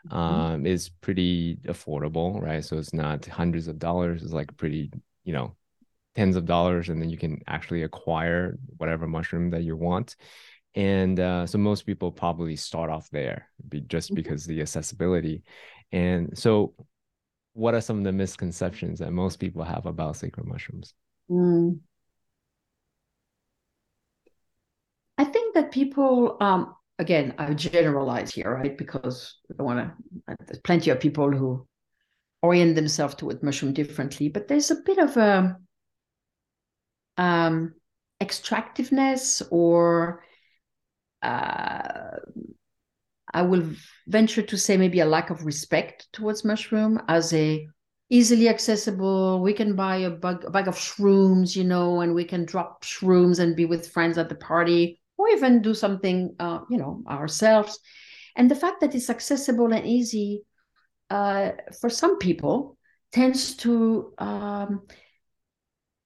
[0.09, 0.17] Mm-hmm.
[0.17, 2.65] Um, is pretty affordable, right?
[2.65, 4.23] So it's not hundreds of dollars.
[4.23, 4.91] It's like pretty,
[5.25, 5.55] you know,
[6.15, 10.17] tens of dollars, and then you can actually acquire whatever mushroom that you want
[10.75, 13.49] and uh, so most people probably start off there
[13.87, 14.17] just mm-hmm.
[14.17, 15.43] because the accessibility
[15.93, 16.75] and so
[17.53, 20.95] what are some of the misconceptions that most people have about sacred mushrooms
[21.31, 21.79] mm.
[25.19, 30.61] i think that people um, again i generalize here right because i want to there's
[30.61, 31.67] plenty of people who
[32.45, 35.57] orient themselves toward mushroom differently but there's a bit of a
[37.17, 37.75] um,
[38.21, 40.23] extractiveness or
[41.23, 42.19] uh,
[43.33, 43.65] I will
[44.07, 47.67] venture to say maybe a lack of respect towards mushroom as a
[48.11, 49.43] easily accessible.
[49.43, 52.85] We can buy a bag, a bag of shrooms, you know, and we can drop
[52.85, 57.03] shrooms and be with friends at the party, or even do something, uh, you know,
[57.09, 57.79] ourselves.
[58.37, 60.45] And the fact that it's accessible and easy
[61.11, 62.77] uh, for some people
[63.13, 64.83] tends to um,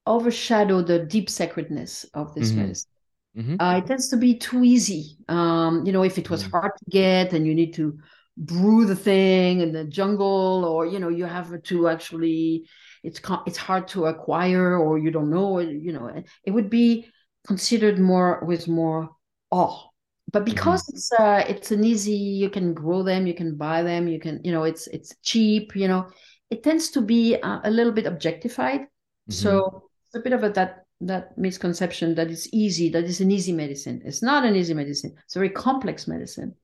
[0.07, 2.61] overshadow the deep sacredness of this mm-hmm.
[2.61, 2.91] medicine.
[3.37, 3.57] Mm-hmm.
[3.61, 5.17] Uh, it tends to be too easy.
[5.29, 6.53] Um, you know, if it was mm-hmm.
[6.53, 7.99] hard to get and you need to
[8.37, 12.69] brew the thing in the jungle, or you know, you have to actually,
[13.03, 15.59] it's it's hard to acquire, or you don't know.
[15.61, 17.09] You know, it would be
[17.47, 19.11] considered more with more
[19.51, 19.89] awe.
[20.31, 20.55] But mm-hmm.
[20.55, 20.97] because mm-hmm.
[20.97, 24.41] it's uh, it's an easy, you can grow them, you can buy them, you can,
[24.45, 25.75] you know, it's it's cheap.
[25.75, 26.09] You know,
[26.51, 28.81] it tends to be a, a little bit objectified.
[28.81, 29.33] Mm-hmm.
[29.33, 33.31] So it's a bit of a that that misconception that it's easy, that it's an
[33.31, 34.03] easy medicine.
[34.05, 35.15] It's not an easy medicine.
[35.25, 36.55] It's a very complex medicine.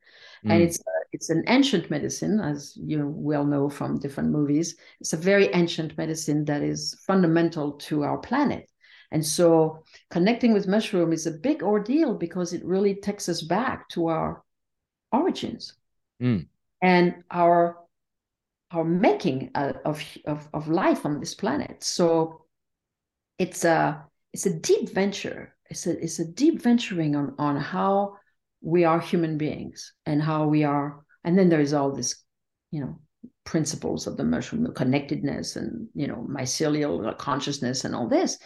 [0.45, 0.51] Mm.
[0.51, 4.77] And it's uh, it's an ancient medicine, as you well know from different movies.
[5.01, 8.69] It's a very ancient medicine that is fundamental to our planet.
[9.15, 13.89] And so connecting with mushroom is a big ordeal because it really takes us back
[13.91, 14.43] to our
[15.13, 15.75] origins
[16.21, 16.45] mm.
[16.83, 17.79] and our
[18.73, 21.85] our making uh, of, of of life on this planet.
[21.85, 22.43] So
[23.39, 25.55] it's a it's a deep venture.
[25.71, 28.17] It's a it's a deep venturing on on how
[28.63, 31.05] we are human beings and how we are.
[31.23, 32.17] And then there is all this,
[32.73, 32.99] you know,
[33.45, 38.39] principles of the mushroom the connectedness and you know mycelial consciousness and all this.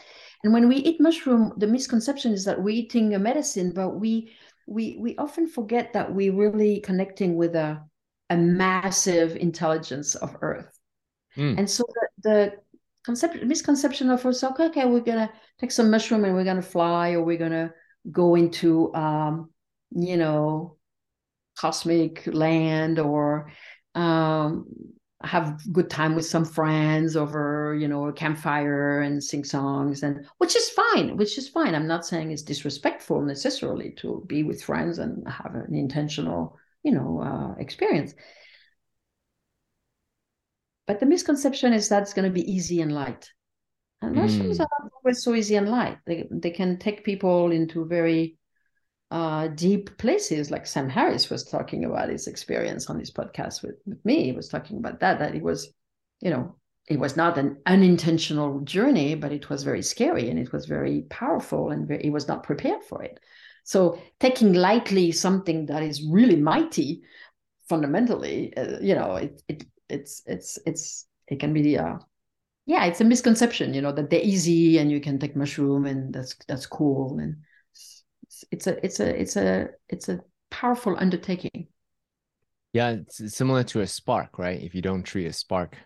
[0.45, 4.32] And when we eat mushroom, the misconception is that we're eating a medicine, but we
[4.66, 7.82] we we often forget that we're really connecting with a
[8.30, 10.78] a massive intelligence of Earth.
[11.36, 11.59] Mm.
[11.59, 12.53] And so the, the
[13.05, 17.12] concept misconception of us okay, okay we're gonna take some mushroom and we're gonna fly
[17.12, 17.72] or we're gonna
[18.12, 19.51] go into um,
[19.91, 20.76] you know
[21.59, 23.51] cosmic land or
[23.95, 24.66] um,
[25.22, 30.24] have good time with some friends over you know a campfire and sing songs and
[30.38, 34.62] which is fine which is fine i'm not saying it's disrespectful necessarily to be with
[34.62, 38.14] friends and have an intentional you know uh, experience
[40.88, 43.30] but the misconception is that it's going to be easy and light.
[44.00, 44.62] And mushrooms mm.
[44.62, 45.98] are not always so easy and light.
[46.06, 48.38] They, they can take people into very
[49.11, 53.76] uh, deep places, like Sam Harris was talking about his experience on his podcast with,
[53.86, 54.24] with me.
[54.24, 55.68] He was talking about that, that it was,
[56.20, 56.56] you know,
[56.88, 61.02] it was not an unintentional journey, but it was very scary and it was very
[61.11, 63.20] powerful and very, he was not prepared for it.
[63.64, 67.02] So taking lightly something that is really mighty,
[67.68, 71.96] fundamentally, uh, you know, it, it it's it's it's it can be uh
[72.66, 76.12] yeah it's a misconception you know that they're easy and you can take mushroom and
[76.12, 77.36] that's that's cool and
[78.51, 80.20] it's, it's a it's a it's a it's a
[80.51, 81.66] powerful undertaking
[82.72, 85.76] yeah it's similar to a spark right if you don't treat a spark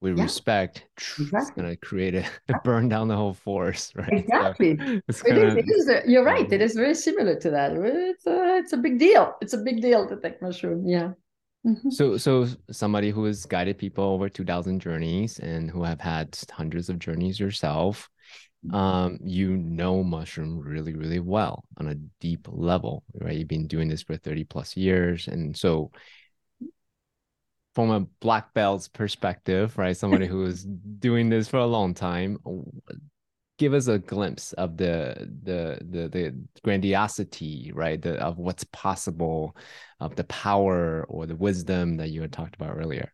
[0.00, 0.24] with yeah.
[0.24, 1.38] respect exactly.
[1.38, 2.24] it's going to create a
[2.64, 6.02] burn down the whole forest right exactly so it's gonna, it is, it is a,
[6.10, 9.52] you're right it is very similar to that it's a, it's a big deal it's
[9.52, 11.12] a big deal to take mushroom yeah
[11.66, 11.90] Mm-hmm.
[11.90, 16.36] So, so somebody who has guided people over two thousand journeys and who have had
[16.50, 18.10] hundreds of journeys yourself.
[18.70, 23.36] Um, you know mushroom really, really well on a deep level, right?
[23.36, 25.90] You've been doing this for thirty plus years, and so
[27.74, 29.96] from a black belt's perspective, right?
[29.96, 32.38] Somebody who is doing this for a long time,
[33.58, 38.00] give us a glimpse of the the the the grandiosity, right?
[38.00, 39.56] The of what's possible,
[40.00, 43.12] of the power or the wisdom that you had talked about earlier.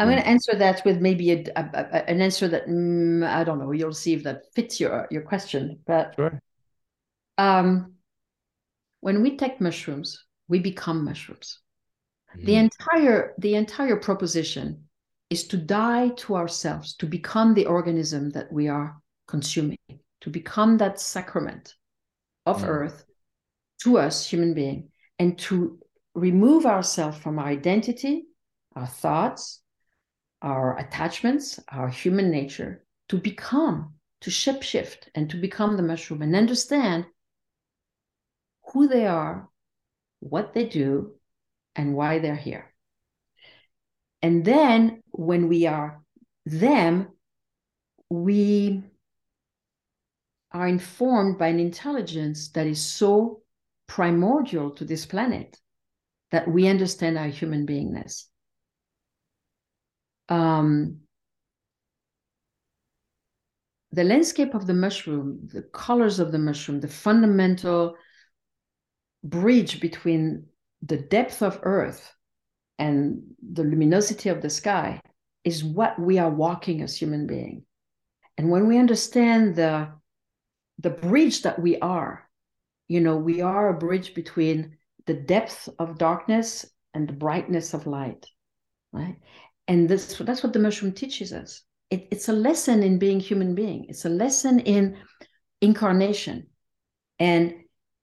[0.00, 3.44] I'm going to answer that with maybe a, a, a, an answer that mm, I
[3.44, 3.72] don't know.
[3.72, 5.78] You'll see if that fits your your question.
[5.86, 6.40] But sure.
[7.36, 7.92] um,
[9.00, 11.58] when we take mushrooms, we become mushrooms.
[12.34, 12.46] Mm.
[12.46, 14.84] The entire the entire proposition
[15.28, 18.96] is to die to ourselves, to become the organism that we are
[19.28, 19.78] consuming,
[20.22, 21.74] to become that sacrament
[22.46, 22.68] of mm.
[22.68, 23.04] earth
[23.82, 24.88] to us, human being,
[25.18, 25.78] and to
[26.14, 28.24] remove ourselves from our identity,
[28.74, 29.60] our thoughts,
[30.42, 36.22] our attachments, our human nature, to become, to shape shift and to become the mushroom
[36.22, 37.06] and understand
[38.72, 39.48] who they are,
[40.20, 41.14] what they do,
[41.74, 42.72] and why they're here.
[44.22, 46.02] And then when we are
[46.44, 47.08] them,
[48.08, 48.82] we
[50.52, 53.42] are informed by an intelligence that is so
[53.86, 55.58] primordial to this planet
[56.30, 58.29] that we understand our human beingness
[60.30, 61.00] um,
[63.92, 67.96] the landscape of the mushroom, the colors of the mushroom, the fundamental
[69.24, 70.46] bridge between
[70.82, 72.14] the depth of earth
[72.78, 73.20] and
[73.52, 75.00] the luminosity of the sky
[75.44, 77.62] is what we are walking as human beings.
[78.38, 79.88] And when we understand the
[80.78, 82.26] the bridge that we are,
[82.88, 86.64] you know, we are a bridge between the depth of darkness
[86.94, 88.24] and the brightness of light,
[88.90, 89.16] right?
[89.70, 91.62] And this that's what the mushroom teaches us.
[91.90, 93.86] It, it's a lesson in being human being.
[93.88, 94.96] It's a lesson in
[95.60, 96.48] incarnation.
[97.20, 97.54] And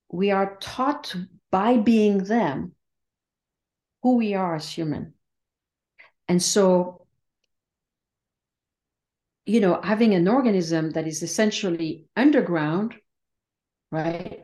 [0.10, 1.14] we are taught
[1.52, 2.72] by being them
[4.02, 5.14] who we are as human.
[6.30, 7.06] And so
[9.46, 12.94] you know having an organism that is essentially underground
[13.92, 14.44] right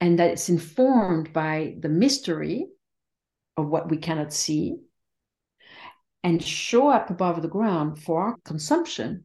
[0.00, 2.66] and that it's informed by the mystery
[3.58, 4.78] of what we cannot see
[6.26, 9.22] and show up above the ground for our consumption,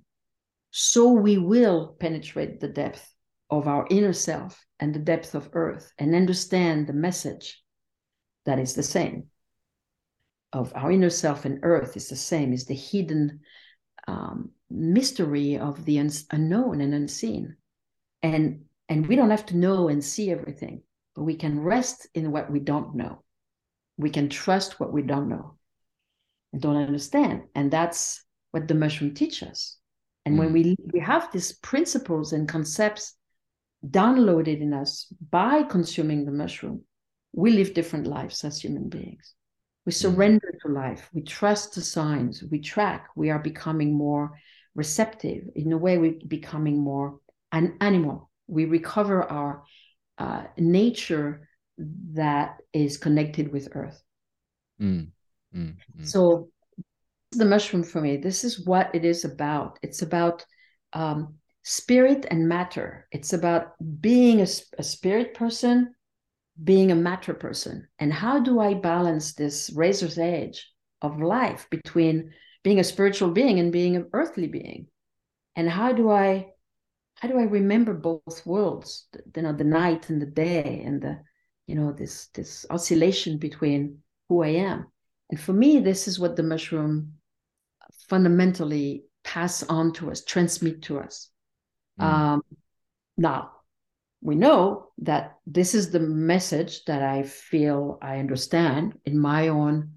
[0.70, 3.16] so we will penetrate the depth
[3.50, 7.60] of our inner self and the depth of earth and understand the message
[8.46, 9.24] that is the same.
[10.54, 13.40] Of our inner self and earth is the same is the hidden
[14.08, 17.56] um, mystery of the un- unknown and unseen.
[18.22, 20.84] And and we don't have to know and see everything
[21.16, 23.24] but we can rest in what we don't know.
[23.98, 25.56] We can trust what we don't know
[26.58, 27.44] don't understand.
[27.56, 29.78] And that's what the mushroom teaches.
[30.26, 30.40] And mm.
[30.40, 33.16] when we, we have these principles and concepts
[33.88, 36.84] downloaded in us by consuming the mushroom,
[37.34, 39.34] we live different lives as human beings.
[39.86, 39.96] We mm.
[39.96, 41.10] surrender to life.
[41.14, 42.44] We trust the signs.
[42.44, 43.08] We track.
[43.16, 44.38] We are becoming more
[44.76, 45.44] receptive.
[45.56, 47.20] In a way, we're becoming more
[47.52, 48.30] an animal.
[48.48, 49.64] We recover our
[50.18, 51.48] uh, nature
[52.14, 54.02] that is connected with earth.
[54.82, 55.08] Mm.
[55.56, 56.50] Mm, mm, So
[57.32, 59.80] the mushroom for me, this is what it is about.
[59.82, 60.46] It's about
[60.94, 63.08] um, spirit and matter.
[63.12, 64.48] It's about being a,
[64.78, 65.94] a spirit person,
[66.64, 67.88] being a matter person.
[68.00, 70.70] And how do I balance this razor's edge
[71.02, 72.34] of life between
[72.64, 74.88] being a spiritual being and being an earthly being?
[75.56, 76.48] And how do I
[77.16, 79.08] how do I remember both worlds?
[79.36, 81.20] You know, the night and the day and the,
[81.68, 84.88] you know, this this oscillation between who I am.
[85.32, 87.14] And for me, this is what the mushroom
[88.10, 91.30] fundamentally pass on to us, transmit to us.
[92.00, 92.04] Mm.
[92.04, 92.42] Um,
[93.18, 93.52] now,
[94.22, 99.94] we know that this is the message that I feel I understand in my own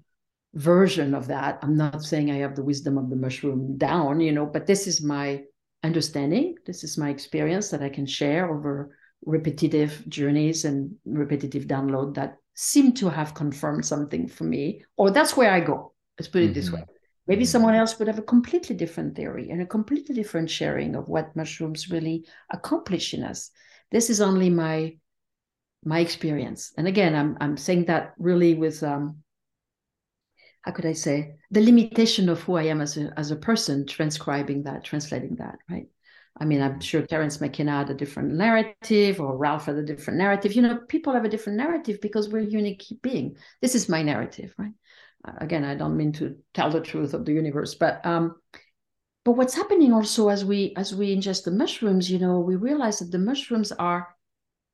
[0.53, 1.59] version of that.
[1.61, 4.87] I'm not saying I have the wisdom of the mushroom down, you know, but this
[4.87, 5.43] is my
[5.83, 6.55] understanding.
[6.65, 12.37] This is my experience that I can share over repetitive journeys and repetitive download that
[12.55, 15.93] seem to have confirmed something for me, or that's where I go.
[16.17, 16.53] Let's put it mm-hmm.
[16.53, 16.83] this way.
[17.27, 17.49] Maybe mm-hmm.
[17.49, 21.35] someone else would have a completely different theory and a completely different sharing of what
[21.35, 23.51] mushrooms really accomplish in us.
[23.91, 24.97] This is only my
[25.83, 26.73] my experience.
[26.77, 29.17] And again, I'm I'm saying that really with um
[30.61, 33.85] how could I say the limitation of who I am as a as a person,
[33.85, 35.87] transcribing that, translating that, right?
[36.37, 40.19] I mean, I'm sure Terence McKenna had a different narrative or Ralph had a different
[40.19, 40.53] narrative.
[40.53, 43.37] You know, people have a different narrative because we're unique being.
[43.61, 44.73] This is my narrative, right?
[45.25, 48.35] Uh, again, I don't mean to tell the truth of the universe, but um,
[49.25, 52.99] but what's happening also as we as we ingest the mushrooms you know we realize
[52.99, 54.15] that the mushrooms are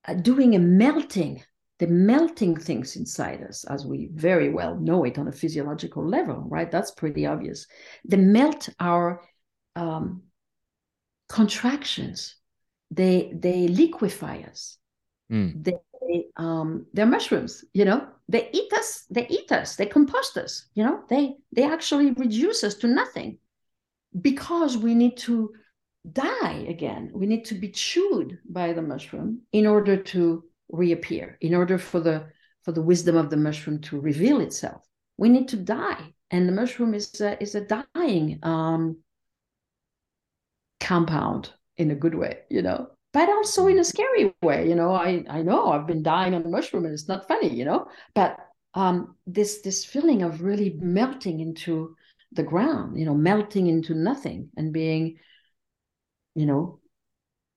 [0.08, 1.42] uh, doing a melting
[1.80, 6.44] they're melting things inside us as we very well know it on a physiological level
[6.50, 7.66] right that's pretty obvious
[8.06, 9.22] they melt our
[9.76, 10.22] um,
[11.32, 12.36] contractions
[12.92, 14.78] they they liquefy us.
[15.32, 15.64] Mm.
[15.64, 18.08] they um they're mushrooms you know?
[18.28, 21.04] They eat us they eat us they compost us you know?
[21.10, 23.38] They they actually reduce us to nothing
[24.20, 25.54] because we need to
[26.12, 27.12] die again.
[27.14, 32.00] We need to be chewed by the mushroom in order to reappear in order for
[32.02, 32.28] the
[32.64, 34.82] for the wisdom of the mushroom to reveal itself.
[35.18, 38.98] We need to die and the mushroom is a, is a dying um
[40.82, 44.68] compound in a good way you know but also in a scary way.
[44.68, 47.54] You know, I I know I've been dying on a mushroom and it's not funny,
[47.54, 48.38] you know, but
[48.74, 51.96] um, this this feeling of really melting into
[52.32, 55.18] the ground, you know, melting into nothing and being,
[56.36, 56.80] you know,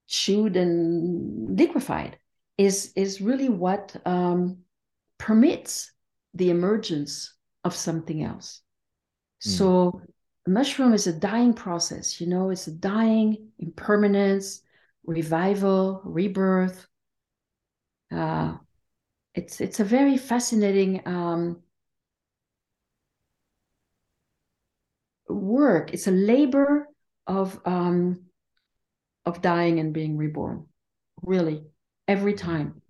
[0.08, 2.18] chewed and liquefied
[2.58, 4.58] is is really what um,
[5.18, 5.92] permits
[6.34, 8.60] the emergence of something else.
[9.46, 9.50] Mm.
[9.50, 10.02] So
[10.46, 14.60] mushroom is a dying process, you know, it's a dying impermanence
[15.06, 16.86] revival, rebirth.
[18.10, 18.54] Uh,
[19.34, 21.62] it's it's a very fascinating um,
[25.28, 25.92] work.
[25.92, 26.88] It's a labor
[27.26, 28.24] of um,
[29.26, 30.66] of dying and being reborn,
[31.22, 31.64] really,
[32.06, 32.80] every time.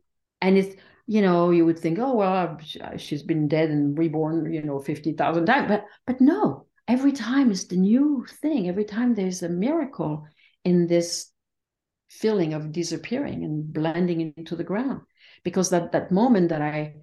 [0.42, 0.76] And it's
[1.06, 2.58] you know you would think, oh well,
[2.96, 7.50] she's been dead and reborn, you know, fifty thousand times, but but no, every time
[7.50, 8.68] is the new thing.
[8.68, 10.26] Every time there's a miracle
[10.64, 11.30] in this
[12.08, 15.00] feeling of disappearing and blending into the ground.
[15.42, 16.94] Because that that moment that i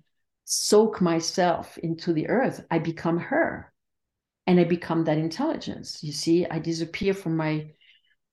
[0.45, 3.71] soak myself into the earth i become her.
[4.47, 6.03] And i become that intelligence.
[6.03, 7.71] You see i disappear from my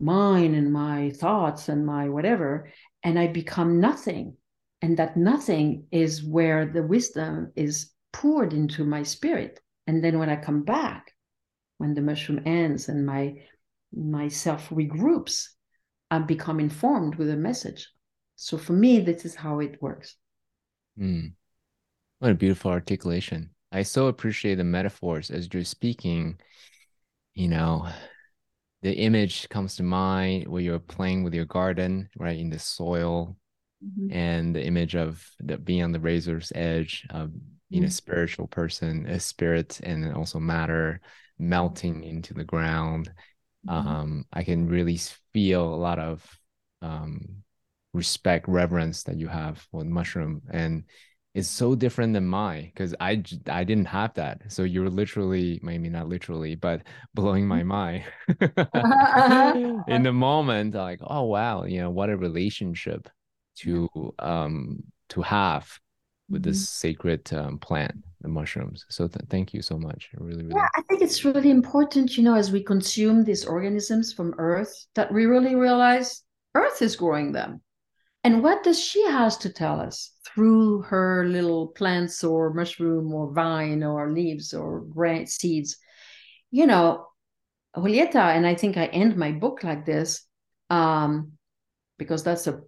[0.01, 2.71] mind and my thoughts and my whatever
[3.03, 4.37] and i become nothing.
[4.81, 9.61] And that nothing is where the wisdom is poured into my spirit.
[9.87, 11.15] And then when i come back
[11.79, 13.35] when the mushroom ends and my
[13.93, 15.49] myself regroups
[16.11, 17.89] and become informed with a message.
[18.37, 20.17] So for me, this is how it works.
[20.99, 21.33] Mm.
[22.19, 23.51] What a beautiful articulation.
[23.73, 26.39] I so appreciate the metaphors as you're speaking.
[27.35, 27.89] You know,
[28.83, 33.37] the image comes to mind where you're playing with your garden, right, in the soil,
[33.85, 34.13] mm-hmm.
[34.13, 37.33] and the image of the, being on the razor's edge of
[37.71, 37.89] being mm-hmm.
[37.89, 41.01] a spiritual person, a spirit, and also matter
[41.39, 43.11] melting into the ground
[43.69, 43.89] mm-hmm.
[43.89, 44.99] um, I can really
[45.33, 46.25] feel a lot of
[46.83, 47.43] um,
[47.93, 50.85] respect, reverence that you have for mushroom, and
[51.35, 54.51] it's so different than mine because I I didn't have that.
[54.51, 56.83] So you're literally, maybe not literally, but
[57.15, 57.69] blowing my mm-hmm.
[57.69, 58.05] mind
[59.89, 60.75] in the moment.
[60.75, 63.09] Like, oh wow, you know what a relationship
[63.59, 65.79] to um to have
[66.29, 66.89] with this mm-hmm.
[66.89, 68.85] sacred um, plant the mushrooms.
[68.89, 70.11] So th- thank you so much.
[70.15, 74.13] Really really yeah i think it's really important you know as we consume these organisms
[74.13, 76.23] from earth that we really realize
[76.55, 77.61] earth is growing them.
[78.25, 83.33] And what does she has to tell us through her little plants or mushroom or
[83.33, 85.77] vine or leaves or grain seeds?
[86.51, 87.09] You know
[87.77, 90.25] julieta and i think i end my book like this
[90.71, 91.33] um,
[91.99, 92.61] because that's a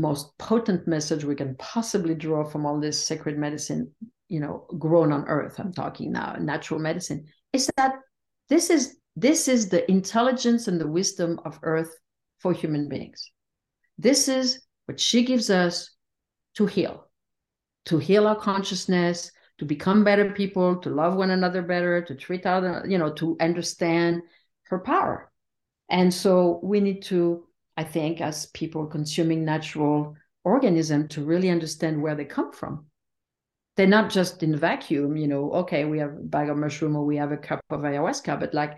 [0.00, 3.90] most potent message we can possibly draw from all this sacred medicine,
[4.28, 7.94] you know, grown on earth, I'm talking now, natural medicine, is that
[8.48, 11.94] this is this is the intelligence and the wisdom of earth
[12.38, 13.30] for human beings.
[13.98, 15.90] This is what she gives us
[16.54, 17.08] to heal,
[17.86, 22.46] to heal our consciousness, to become better people, to love one another better, to treat
[22.46, 24.22] other, you know, to understand
[24.64, 25.30] her power.
[25.90, 27.44] And so we need to
[27.80, 30.14] I think, as people consuming natural
[30.44, 32.84] organism to really understand where they come from.
[33.76, 37.06] They're not just in vacuum, you know, okay, we have a bag of mushroom or
[37.06, 38.76] we have a cup of ayahuasca, but like,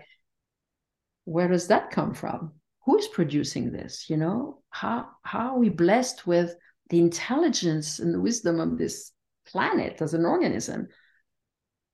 [1.25, 2.53] where does that come from?
[2.85, 4.09] Who's producing this?
[4.09, 6.55] You know, how how are we blessed with
[6.89, 9.11] the intelligence and the wisdom of this
[9.45, 10.87] planet as an organism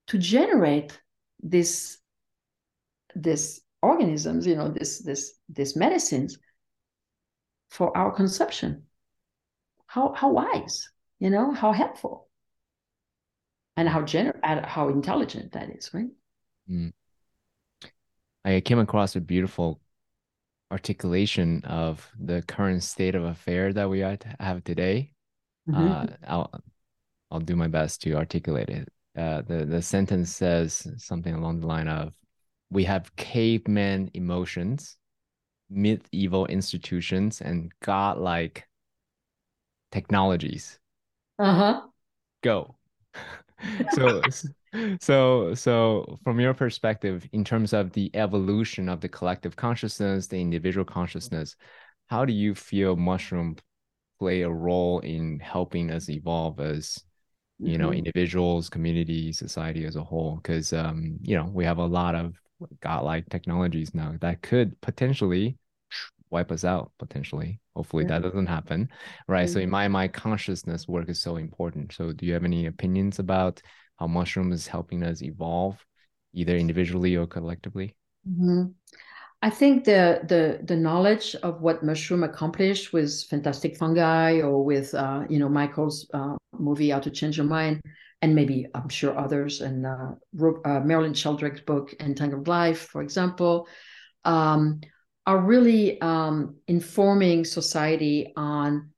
[0.09, 0.91] to generate
[1.41, 1.97] this
[3.15, 6.37] this organisms, you know, this this this medicines
[7.69, 8.83] for our consumption.
[9.87, 10.89] How how wise,
[11.19, 12.27] you know, how helpful,
[13.75, 16.09] and how gener- how intelligent that is, right?
[16.69, 16.93] Mm.
[18.45, 19.81] I came across a beautiful
[20.71, 25.11] articulation of the current state of affair that we have today.
[25.67, 25.87] Mm-hmm.
[25.87, 26.51] Uh, I'll
[27.31, 28.87] I'll do my best to articulate it.
[29.17, 32.13] Uh, the the sentence says something along the line of,
[32.69, 34.98] we have caveman emotions,
[35.69, 38.67] medieval institutions, and godlike
[39.91, 40.79] technologies.
[41.37, 41.81] Uh-huh.
[42.43, 42.75] Go.
[43.91, 44.21] so
[45.01, 50.39] so so from your perspective in terms of the evolution of the collective consciousness the
[50.39, 51.55] individual consciousness
[52.07, 53.55] how do you feel mushroom
[54.19, 57.03] play a role in helping us evolve as
[57.57, 57.97] you know mm-hmm.
[57.97, 62.35] individuals community society as a whole because um you know we have a lot of
[62.81, 65.57] godlike technologies now that could potentially
[66.29, 68.19] wipe us out potentially hopefully yeah.
[68.19, 68.89] that doesn't happen
[69.27, 69.53] right mm-hmm.
[69.53, 73.19] so in my mind consciousness work is so important so do you have any opinions
[73.19, 73.61] about
[73.97, 75.83] how mushroom is helping us evolve
[76.33, 77.95] either individually or collectively
[78.29, 78.65] mm-hmm.
[79.41, 84.93] i think the the the knowledge of what mushroom accomplished with fantastic fungi or with
[84.93, 87.81] uh, you know michael's uh, movie how to change your mind
[88.21, 90.11] and maybe i'm sure others and uh,
[90.65, 93.67] uh merlin sheldrake's book entangled life for example
[94.25, 94.81] um,
[95.29, 98.89] are really um, informing society on,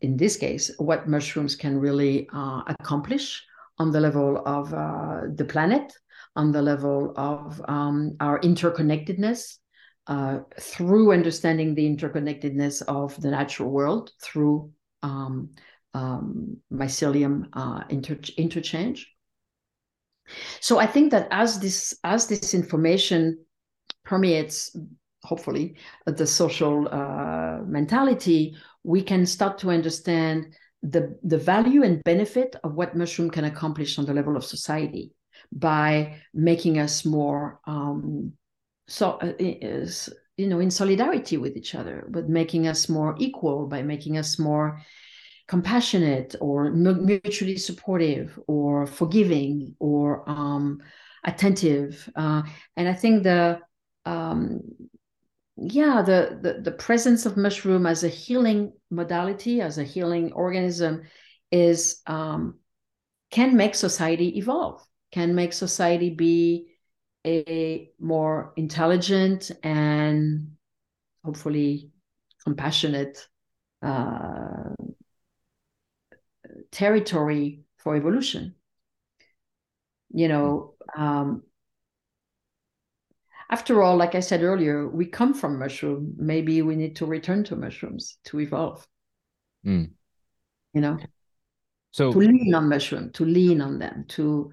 [0.00, 3.44] in this case, what mushrooms can really uh, accomplish
[3.78, 5.92] on the level of uh, the planet,
[6.36, 9.56] on the level of um, our interconnectedness,
[10.06, 14.70] uh, through understanding the interconnectedness of the natural world through
[15.96, 19.12] um, um, mycelium uh, inter- interchange.
[20.60, 23.38] So I think that as this as this information
[24.04, 24.76] permeates
[25.22, 25.76] hopefully
[26.06, 32.74] the social uh, mentality, we can start to understand the, the value and benefit of
[32.74, 35.12] what mushroom can accomplish on the level of society
[35.50, 38.32] by making us more um,
[38.86, 43.66] so uh, is, you know in solidarity with each other but making us more equal
[43.66, 44.80] by making us more
[45.48, 50.80] compassionate or mutually supportive or forgiving or um,
[51.24, 52.42] attentive uh,
[52.76, 53.58] and i think the
[54.04, 54.60] um,
[55.56, 61.02] yeah the, the the presence of mushroom as a healing modality as a healing organism
[61.50, 62.58] is um,
[63.30, 66.68] can make society evolve can make society be
[67.26, 70.52] a more intelligent and
[71.24, 71.90] hopefully
[72.44, 73.26] compassionate
[73.82, 74.70] uh,
[76.70, 78.54] territory for evolution
[80.10, 81.42] you know um,
[83.48, 86.14] after all, like I said earlier, we come from mushroom.
[86.16, 88.86] Maybe we need to return to mushrooms to evolve.
[89.64, 89.92] Mm.
[90.74, 90.98] You know,
[91.92, 94.52] so to lean on mushroom, to lean on them, to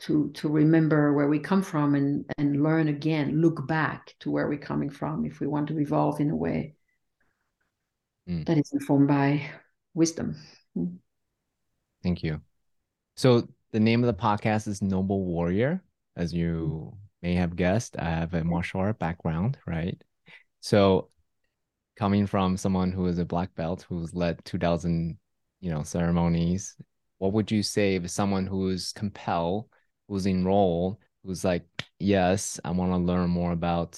[0.00, 4.48] to to remember where we come from and and learn again, look back to where
[4.48, 6.74] we're coming from if we want to evolve in a way
[8.28, 8.44] mm.
[8.46, 9.48] that is informed by
[9.94, 10.36] wisdom.
[10.76, 10.98] Mm.
[12.02, 12.40] Thank you.
[13.16, 15.82] So the name of the podcast is Noble Warrior,
[16.16, 20.00] as you may have guessed, I have a martial art background, right?
[20.60, 21.08] So
[21.96, 25.18] coming from someone who is a black belt who's led 2000,
[25.60, 26.76] you know, ceremonies,
[27.18, 29.68] what would you say if someone who's compelled,
[30.08, 31.64] who's enrolled, who's like,
[31.98, 33.92] yes, I want to learn more about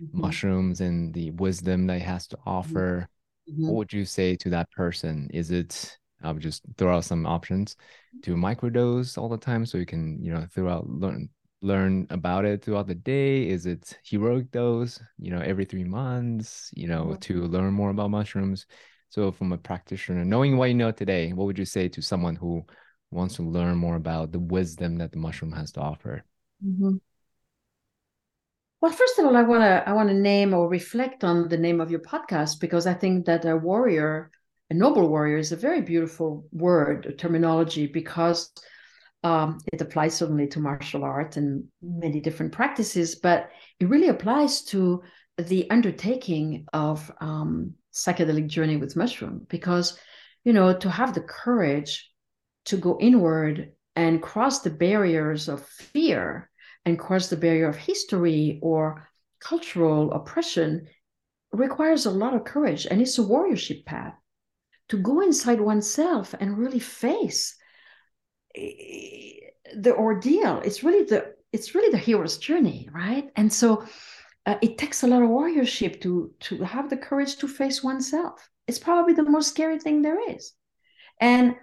[0.00, 0.20] mm-hmm.
[0.20, 2.48] mushrooms and the wisdom that it has to mm-hmm.
[2.48, 3.08] offer.
[3.50, 3.66] Mm-hmm.
[3.66, 5.30] What would you say to that person?
[5.32, 7.76] Is it I would just throw out some options
[8.22, 11.28] to microdose all the time so you can, you know, throw out learn
[11.60, 13.48] learn about it throughout the day?
[13.48, 17.18] Is it heroic dose, you know, every three months, you know, mm-hmm.
[17.18, 18.66] to learn more about mushrooms?
[19.10, 22.36] So, from a practitioner, knowing what you know today, what would you say to someone
[22.36, 22.64] who
[23.10, 26.24] wants to learn more about the wisdom that the mushroom has to offer?
[26.64, 26.96] Mm-hmm.
[28.80, 31.56] Well, first of all, I want to I want to name or reflect on the
[31.56, 34.30] name of your podcast because I think that a warrior,
[34.70, 38.52] a noble warrior, is a very beautiful word, a terminology because
[39.24, 43.50] um, it applies certainly to martial art and many different practices, but
[43.80, 45.02] it really applies to
[45.38, 49.98] the undertaking of um, psychedelic journey with mushroom because,
[50.44, 52.10] you know, to have the courage
[52.66, 56.50] to go inward and cross the barriers of fear
[56.84, 59.08] and cross the barrier of history or
[59.40, 60.86] cultural oppression
[61.52, 64.14] requires a lot of courage and it's a warriorship path
[64.88, 67.56] to go inside oneself and really face
[68.54, 70.60] the ordeal.
[70.64, 73.30] It's really the it's really the hero's journey right?
[73.36, 73.84] And so
[74.46, 78.48] uh, it takes a lot of warriorship to to have the courage to face oneself.
[78.66, 80.52] It's probably the most scary thing there is.
[81.20, 81.56] And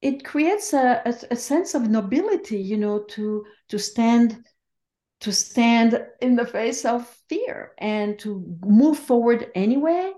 [0.00, 4.44] it creates a, a, a sense of nobility you know to to stand
[5.20, 10.12] to stand in the face of fear and to move forward anyway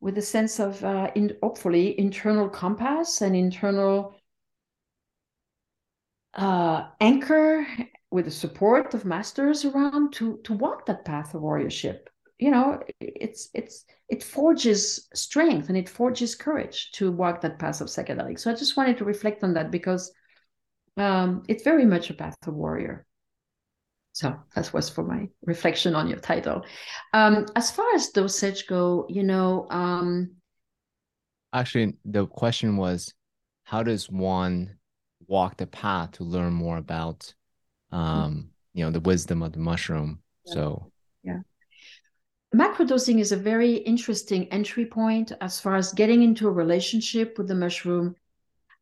[0.00, 4.14] with a sense of uh, in, hopefully internal compass and internal
[6.34, 7.66] uh, anchor
[8.10, 12.00] with the support of masters around to to walk that path of warriorship.
[12.38, 17.80] You know it's it's it forges strength and it forges courage to walk that path
[17.80, 20.12] of psychedelic so i just wanted to reflect on that because
[20.96, 23.06] um, it's very much a path of warrior
[24.12, 26.64] so that was for my reflection on your title.
[27.12, 30.32] Um, as far as dosage go you know um,
[31.52, 33.14] actually the question was
[33.64, 34.76] how does one
[35.26, 37.32] walk the path to learn more about
[37.92, 40.20] um, you know the wisdom of the mushroom?
[40.46, 40.54] Yeah.
[40.54, 40.92] so
[41.22, 41.40] yeah.
[42.54, 47.46] Microdosing is a very interesting entry point as far as getting into a relationship with
[47.46, 48.16] the mushroom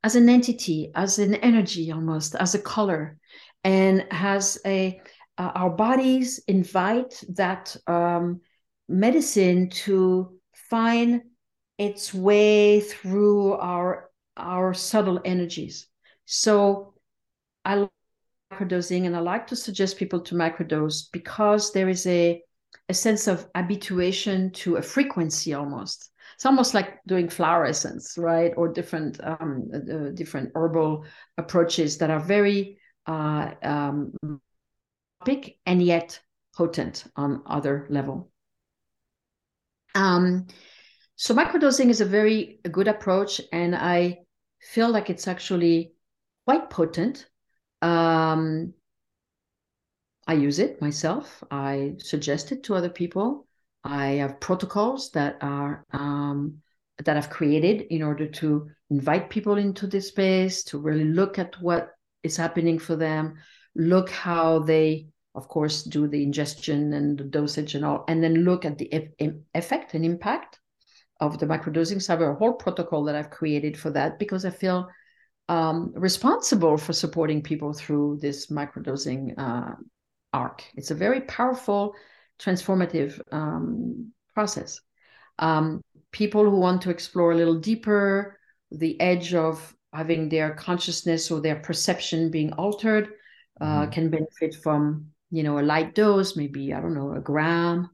[0.05, 3.19] as an entity as an energy almost as a color
[3.65, 5.01] and has a
[5.39, 8.41] uh, our bodies invite that um,
[8.89, 11.23] medicine to find
[11.79, 15.89] its way through our our subtle energies.
[16.27, 16.95] So
[17.65, 17.91] i like
[18.53, 22.43] microdosing and i like to suggest people to microdose because there is a
[22.89, 26.11] a sense of habituation to a frequency almost.
[26.35, 28.53] It's almost like doing flower essence right?
[28.57, 31.05] Or different um, uh, different herbal
[31.37, 34.13] approaches that are very uh, um,
[35.67, 36.21] and yet
[36.57, 38.31] potent on other level
[39.95, 40.47] um,
[41.17, 44.19] so microdosing is a very good approach and i
[44.61, 45.93] feel like it's actually
[46.47, 47.27] quite potent
[47.83, 48.75] um,
[50.29, 51.43] I use it myself.
[51.51, 53.47] I suggest it to other people.
[53.83, 56.59] I have protocols that are um,
[57.05, 61.55] that I've created in order to invite people into this space to really look at
[61.63, 61.93] what
[62.23, 63.37] is happening for them,
[63.79, 68.45] look how they, of course, do the ingestion and the dosage and all, and then
[68.45, 70.59] look at the e- effect and impact
[71.21, 72.03] of the microdosing.
[72.03, 74.89] So I have a whole protocol that I've created for that because I feel
[75.49, 79.75] um, responsible for supporting people through this microdosing uh,
[80.33, 80.65] arc.
[80.75, 81.95] It's a very powerful,
[82.39, 84.81] transformative um, process.
[85.39, 85.81] Um,
[86.13, 88.39] people who want to explore a little deeper
[88.71, 93.15] the edge of having their consciousness or their perception being altered
[93.61, 93.91] uh, mm-hmm.
[93.91, 97.91] can benefit from you know a light dose maybe i don't know a gram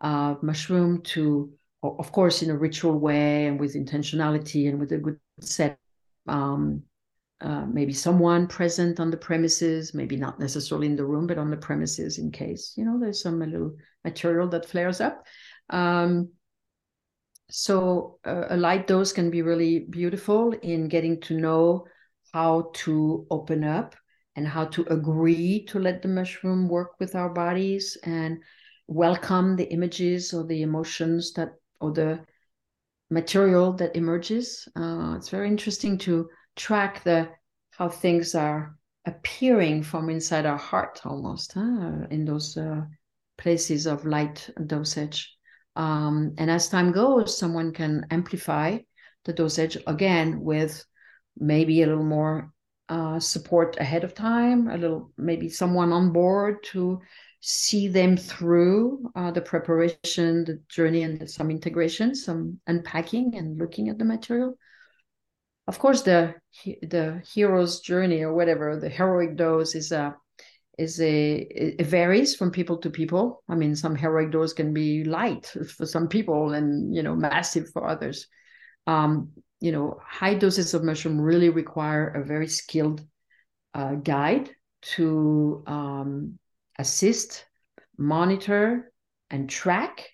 [0.00, 1.50] of mushroom to
[1.82, 5.78] of course in a ritual way and with intentionality and with a good set
[6.26, 6.82] um,
[7.40, 11.50] uh, maybe someone present on the premises, maybe not necessarily in the room, but on
[11.50, 15.24] the premises in case, you know, there's some little material that flares up.
[15.70, 16.30] Um,
[17.48, 21.86] so uh, a light dose can be really beautiful in getting to know
[22.32, 23.94] how to open up
[24.38, 28.38] and how to agree to let the mushroom work with our bodies and
[28.86, 32.20] welcome the images or the emotions that or the
[33.10, 34.68] material that emerges.
[34.76, 37.28] Uh, it's very interesting to track the
[37.70, 42.06] how things are appearing from inside our heart almost huh?
[42.10, 42.82] in those uh,
[43.38, 45.34] places of light dosage
[45.76, 48.76] um, and as time goes someone can amplify
[49.24, 50.84] the dosage again with
[51.38, 52.52] maybe a little more
[52.88, 57.00] uh, support ahead of time a little maybe someone on board to
[57.40, 63.88] see them through uh, the preparation the journey and some integration some unpacking and looking
[63.88, 64.56] at the material.
[65.66, 66.34] Of course the
[66.64, 70.16] the hero's journey or whatever the heroic dose is a
[70.78, 73.42] is a it varies from people to people.
[73.48, 75.46] I mean some heroic dose can be light
[75.76, 78.26] for some people and you know massive for others.
[78.86, 83.04] Um you know high doses of mushroom really require a very skilled
[83.74, 86.38] uh, guide to um,
[86.78, 87.44] assist
[87.96, 88.92] monitor
[89.30, 90.08] and track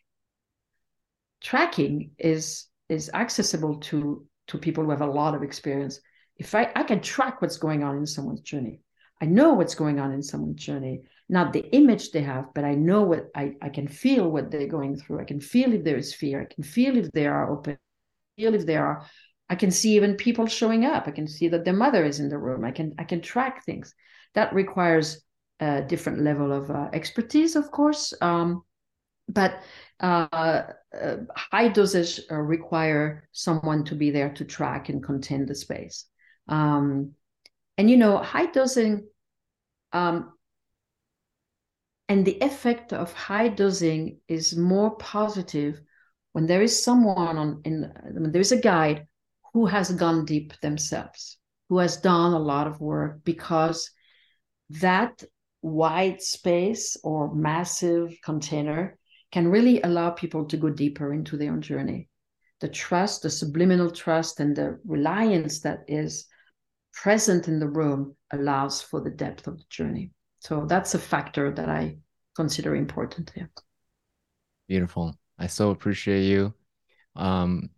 [1.43, 6.01] tracking is is accessible to to people who have a lot of experience.
[6.37, 8.81] If I, I can track what's going on in someone's journey,
[9.23, 12.75] I know what's going on in someone's journey, not the image they have, but I
[12.75, 15.21] know what I, I can feel what they're going through.
[15.21, 16.43] I can feel if there is fear.
[16.43, 17.79] I can feel if they are open,
[18.37, 19.07] feel if they are.
[19.49, 21.07] I can see even people showing up.
[21.07, 22.65] I can see that their mother is in the room.
[22.65, 23.95] I can I can track things.
[24.35, 25.23] That requires
[25.61, 28.15] a different level of uh, expertise, of course.
[28.21, 28.62] Um,
[29.29, 29.62] but
[30.01, 35.55] uh, uh, high dosage uh, require someone to be there to track and contain the
[35.55, 36.07] space.
[36.49, 37.12] Um,
[37.79, 39.07] and you know, high dosing
[39.93, 40.33] um,
[42.09, 45.81] and the effect of high dosing is more positive
[46.33, 49.07] when there is someone on in when there is a guide
[49.55, 53.90] who has gone deep themselves, who has done a lot of work because
[54.68, 55.22] that
[55.62, 58.98] wide space or massive container
[59.32, 62.09] can really allow people to go deeper into their own journey.
[62.60, 66.26] The trust, the subliminal trust, and the reliance that is
[66.93, 70.10] present in the room allows for the depth of the journey.
[70.40, 71.98] So that's a factor that I
[72.36, 73.31] consider important.
[73.35, 73.51] here.
[74.68, 75.16] Beautiful.
[75.39, 76.55] I so appreciate you.
[77.16, 77.70] Um,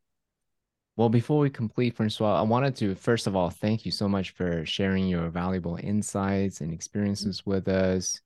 [0.97, 4.31] well, before we complete, Francoise, I wanted to first of all thank you so much
[4.31, 8.21] for sharing your valuable insights and experiences with us.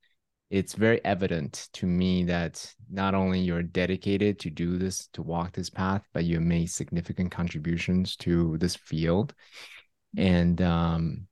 [0.51, 5.53] It's very evident to me that not only you're dedicated to do this, to walk
[5.53, 9.35] this path, but you made significant contributions to this field.
[10.17, 11.29] And um,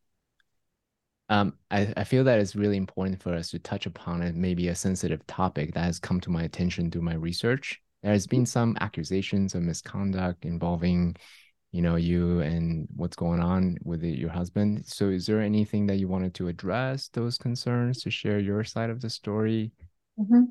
[1.29, 4.69] um, I, I feel that it's really important for us to touch upon it, maybe
[4.69, 7.81] a sensitive topic that has come to my attention through my research.
[8.03, 11.17] There has been some accusations of misconduct involving,
[11.73, 14.87] you know, you and what's going on with your husband.
[14.87, 18.91] So, is there anything that you wanted to address those concerns to share your side
[18.91, 19.73] of the story?
[20.19, 20.45] Mm-hmm.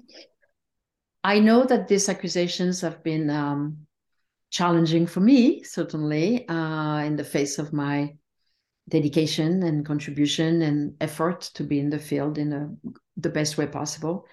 [1.24, 3.88] I know that these accusations have been um,
[4.50, 8.16] challenging for me, certainly, uh, in the face of my
[8.90, 12.70] dedication and contribution and effort to be in the field in a,
[13.18, 14.26] the best way possible.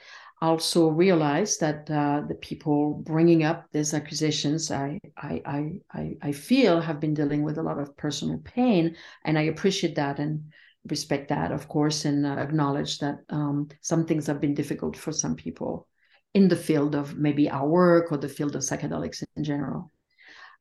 [0.45, 6.83] Also realize that uh, the people bringing up these accusations, I, I, I, I feel
[6.83, 8.95] have been dealing with a lot of personal pain,
[9.25, 10.53] and I appreciate that and
[10.91, 15.12] respect that, of course, and uh, acknowledge that um, some things have been difficult for
[15.12, 15.89] some people
[16.35, 19.91] in the field of maybe our work or the field of psychedelics in general.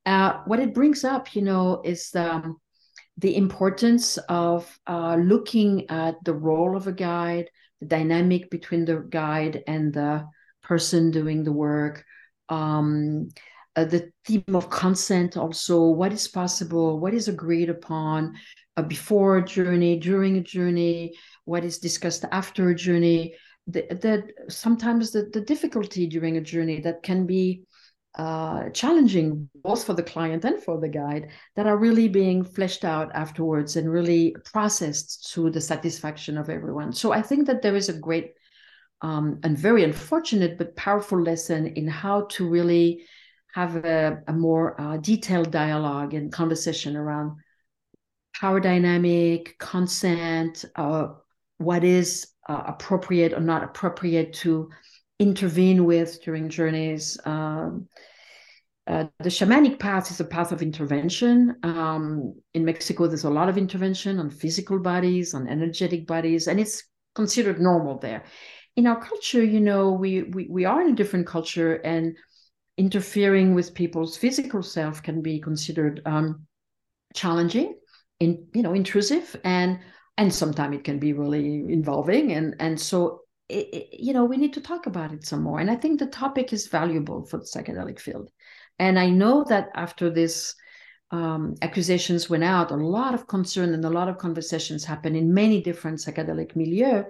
[0.06, 2.56] Uh, what it brings up, you know, is um,
[3.18, 7.50] the importance of uh, looking at the role of a guide,
[7.84, 10.26] the dynamic between the guide and the
[10.62, 12.04] person doing the work,
[12.48, 13.28] um,
[13.76, 18.34] uh, the theme of consent also, what is possible, what is agreed upon
[18.76, 21.12] uh, before a journey, during a journey,
[21.44, 23.34] what is discussed after a journey.
[23.66, 27.62] That sometimes the, the difficulty during a journey that can be
[28.16, 32.84] uh, challenging both for the client and for the guide that are really being fleshed
[32.84, 36.92] out afterwards and really processed to the satisfaction of everyone.
[36.92, 38.34] So I think that there is a great
[39.00, 43.04] um, and very unfortunate but powerful lesson in how to really
[43.52, 47.36] have a, a more uh, detailed dialogue and conversation around
[48.34, 51.08] power dynamic, consent, uh,
[51.58, 54.70] what is uh, appropriate or not appropriate to
[55.24, 57.18] intervene with during journeys.
[57.24, 57.88] Um,
[58.86, 61.56] uh, the shamanic path is a path of intervention.
[61.62, 66.60] Um, in Mexico, there's a lot of intervention on physical bodies, on energetic bodies, and
[66.60, 66.82] it's
[67.14, 68.24] considered normal there.
[68.76, 72.14] In our culture, you know, we we, we are in a different culture, and
[72.76, 76.46] interfering with people's physical self can be considered um,
[77.14, 77.78] challenging,
[78.20, 79.78] in you know, intrusive, and
[80.18, 84.54] and sometimes it can be really involving, and and so it, you know, we need
[84.54, 85.60] to talk about it some more.
[85.60, 88.30] And I think the topic is valuable for the psychedelic field.
[88.78, 90.54] And I know that after this
[91.10, 95.34] um, accusations went out, a lot of concern and a lot of conversations happened in
[95.34, 97.04] many different psychedelic milieu,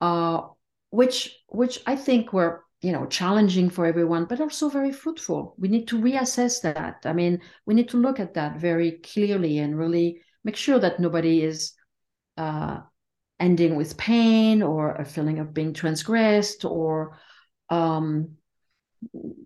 [0.00, 0.42] uh,
[0.90, 5.54] which which I think were you know challenging for everyone, but also very fruitful.
[5.58, 7.02] We need to reassess that.
[7.04, 10.98] I mean, we need to look at that very clearly and really make sure that
[10.98, 11.72] nobody is
[12.36, 12.80] uh,
[13.38, 17.18] ending with pain or a feeling of being transgressed or
[17.68, 18.36] um,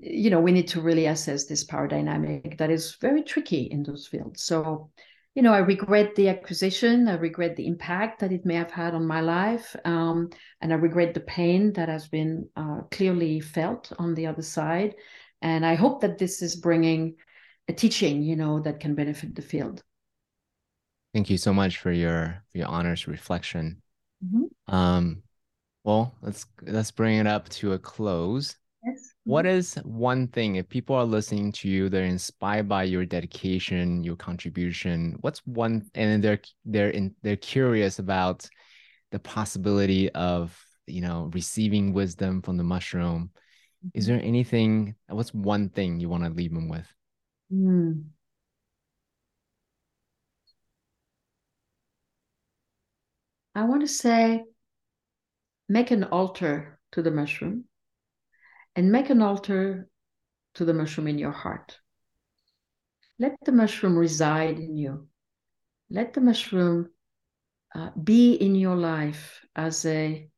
[0.01, 3.83] you know we need to really assess this power dynamic that is very tricky in
[3.83, 4.43] those fields.
[4.43, 4.91] So
[5.35, 7.09] you know i regret the acquisition.
[7.09, 10.31] I regret the impact that it may have had on my life um,
[10.61, 14.95] and i regret the pain that has been uh, clearly felt on the other side.
[15.43, 17.17] And i hope that this is bringing
[17.69, 19.83] a teaching you know that can benefit the field
[21.13, 23.83] Thank you so much for your for your honors reflection.
[24.25, 24.75] Mm-hmm.
[24.75, 25.23] Um,
[25.85, 28.57] well, let's let's bring it up to a close.
[28.85, 29.15] Yes.
[29.25, 34.03] What is one thing if people are listening to you, they're inspired by your dedication,
[34.05, 35.17] your contribution?
[35.21, 38.49] What's one and they're they're in they're curious about
[39.11, 40.57] the possibility of
[40.87, 43.31] you know receiving wisdom from the mushroom.
[43.95, 44.17] Is Mm-hmm.
[44.17, 44.95] there anything?
[45.09, 46.87] What's one thing you want to leave them with?
[47.53, 48.05] Mm.
[53.55, 54.45] I want to say
[55.69, 57.65] make an altar to the mushroom
[58.77, 59.89] and make an altar
[60.55, 61.79] to the mushroom in your heart.
[63.19, 65.09] Let the mushroom reside in you.
[65.91, 66.91] Let the mushroom
[67.75, 70.29] uh, be in your life as a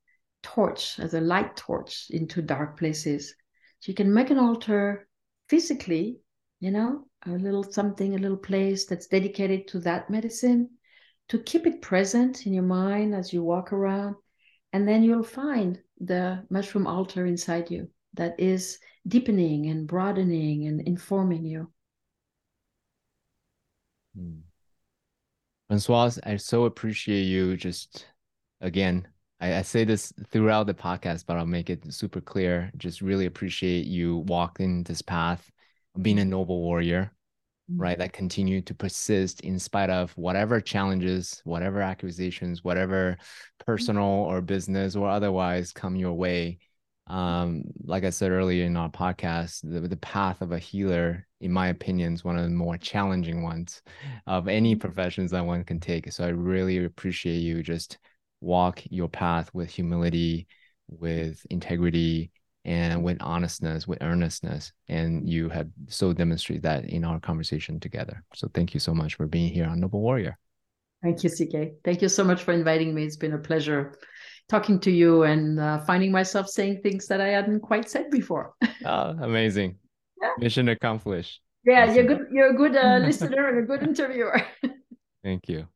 [0.43, 3.35] torch, as a light torch into dark places.
[3.81, 5.07] So you can make an altar
[5.49, 6.19] physically,
[6.61, 10.71] you know, a little something, a little place that's dedicated to that medicine,
[11.28, 14.16] to keep it present in your mind as you walk around.
[14.73, 20.81] And then you'll find the mushroom altar inside you that is deepening and broadening and
[20.82, 21.70] informing you.
[24.16, 24.40] Hmm.
[25.69, 28.07] Francoise, I so appreciate you just
[28.61, 29.09] again
[29.43, 32.70] I, I, say this throughout the podcast, but I'll make it super clear.
[32.77, 35.51] Just really appreciate you walking this path,
[36.01, 37.22] being a noble warrior, mm-hmm.
[37.69, 37.99] Right?
[37.99, 43.17] That continue to persist in spite of whatever challenges, whatever accusations, whatever
[43.65, 46.59] personal or business or otherwise come your way.
[47.09, 51.53] Um, like I said earlier in our podcast, the, the path of a healer, in
[51.53, 53.83] my opinion, is one of the more challenging ones
[54.27, 54.81] of any mm-hmm.
[54.81, 56.11] professions that one can take.
[56.13, 57.99] So I really appreciate you just
[58.41, 60.47] walk your path with humility,
[60.89, 62.31] with integrity,
[62.65, 64.73] and with honestness, with earnestness.
[64.89, 68.23] And you have so demonstrated that in our conversation together.
[68.35, 70.39] So thank you so much for being here on Noble Warrior.
[71.03, 71.83] Thank you, CK.
[71.85, 73.05] Thank you so much for inviting me.
[73.05, 73.99] It's been a pleasure
[74.49, 78.55] talking to you and uh, finding myself saying things that I hadn't quite said before.
[78.85, 79.79] oh, amazing.
[80.21, 80.31] Yeah.
[80.39, 81.41] Mission accomplished.
[81.65, 81.95] Yeah, awesome.
[81.95, 82.27] you're good.
[82.33, 84.43] You're a good uh, listener and a good interviewer.
[85.25, 85.67] Thank you.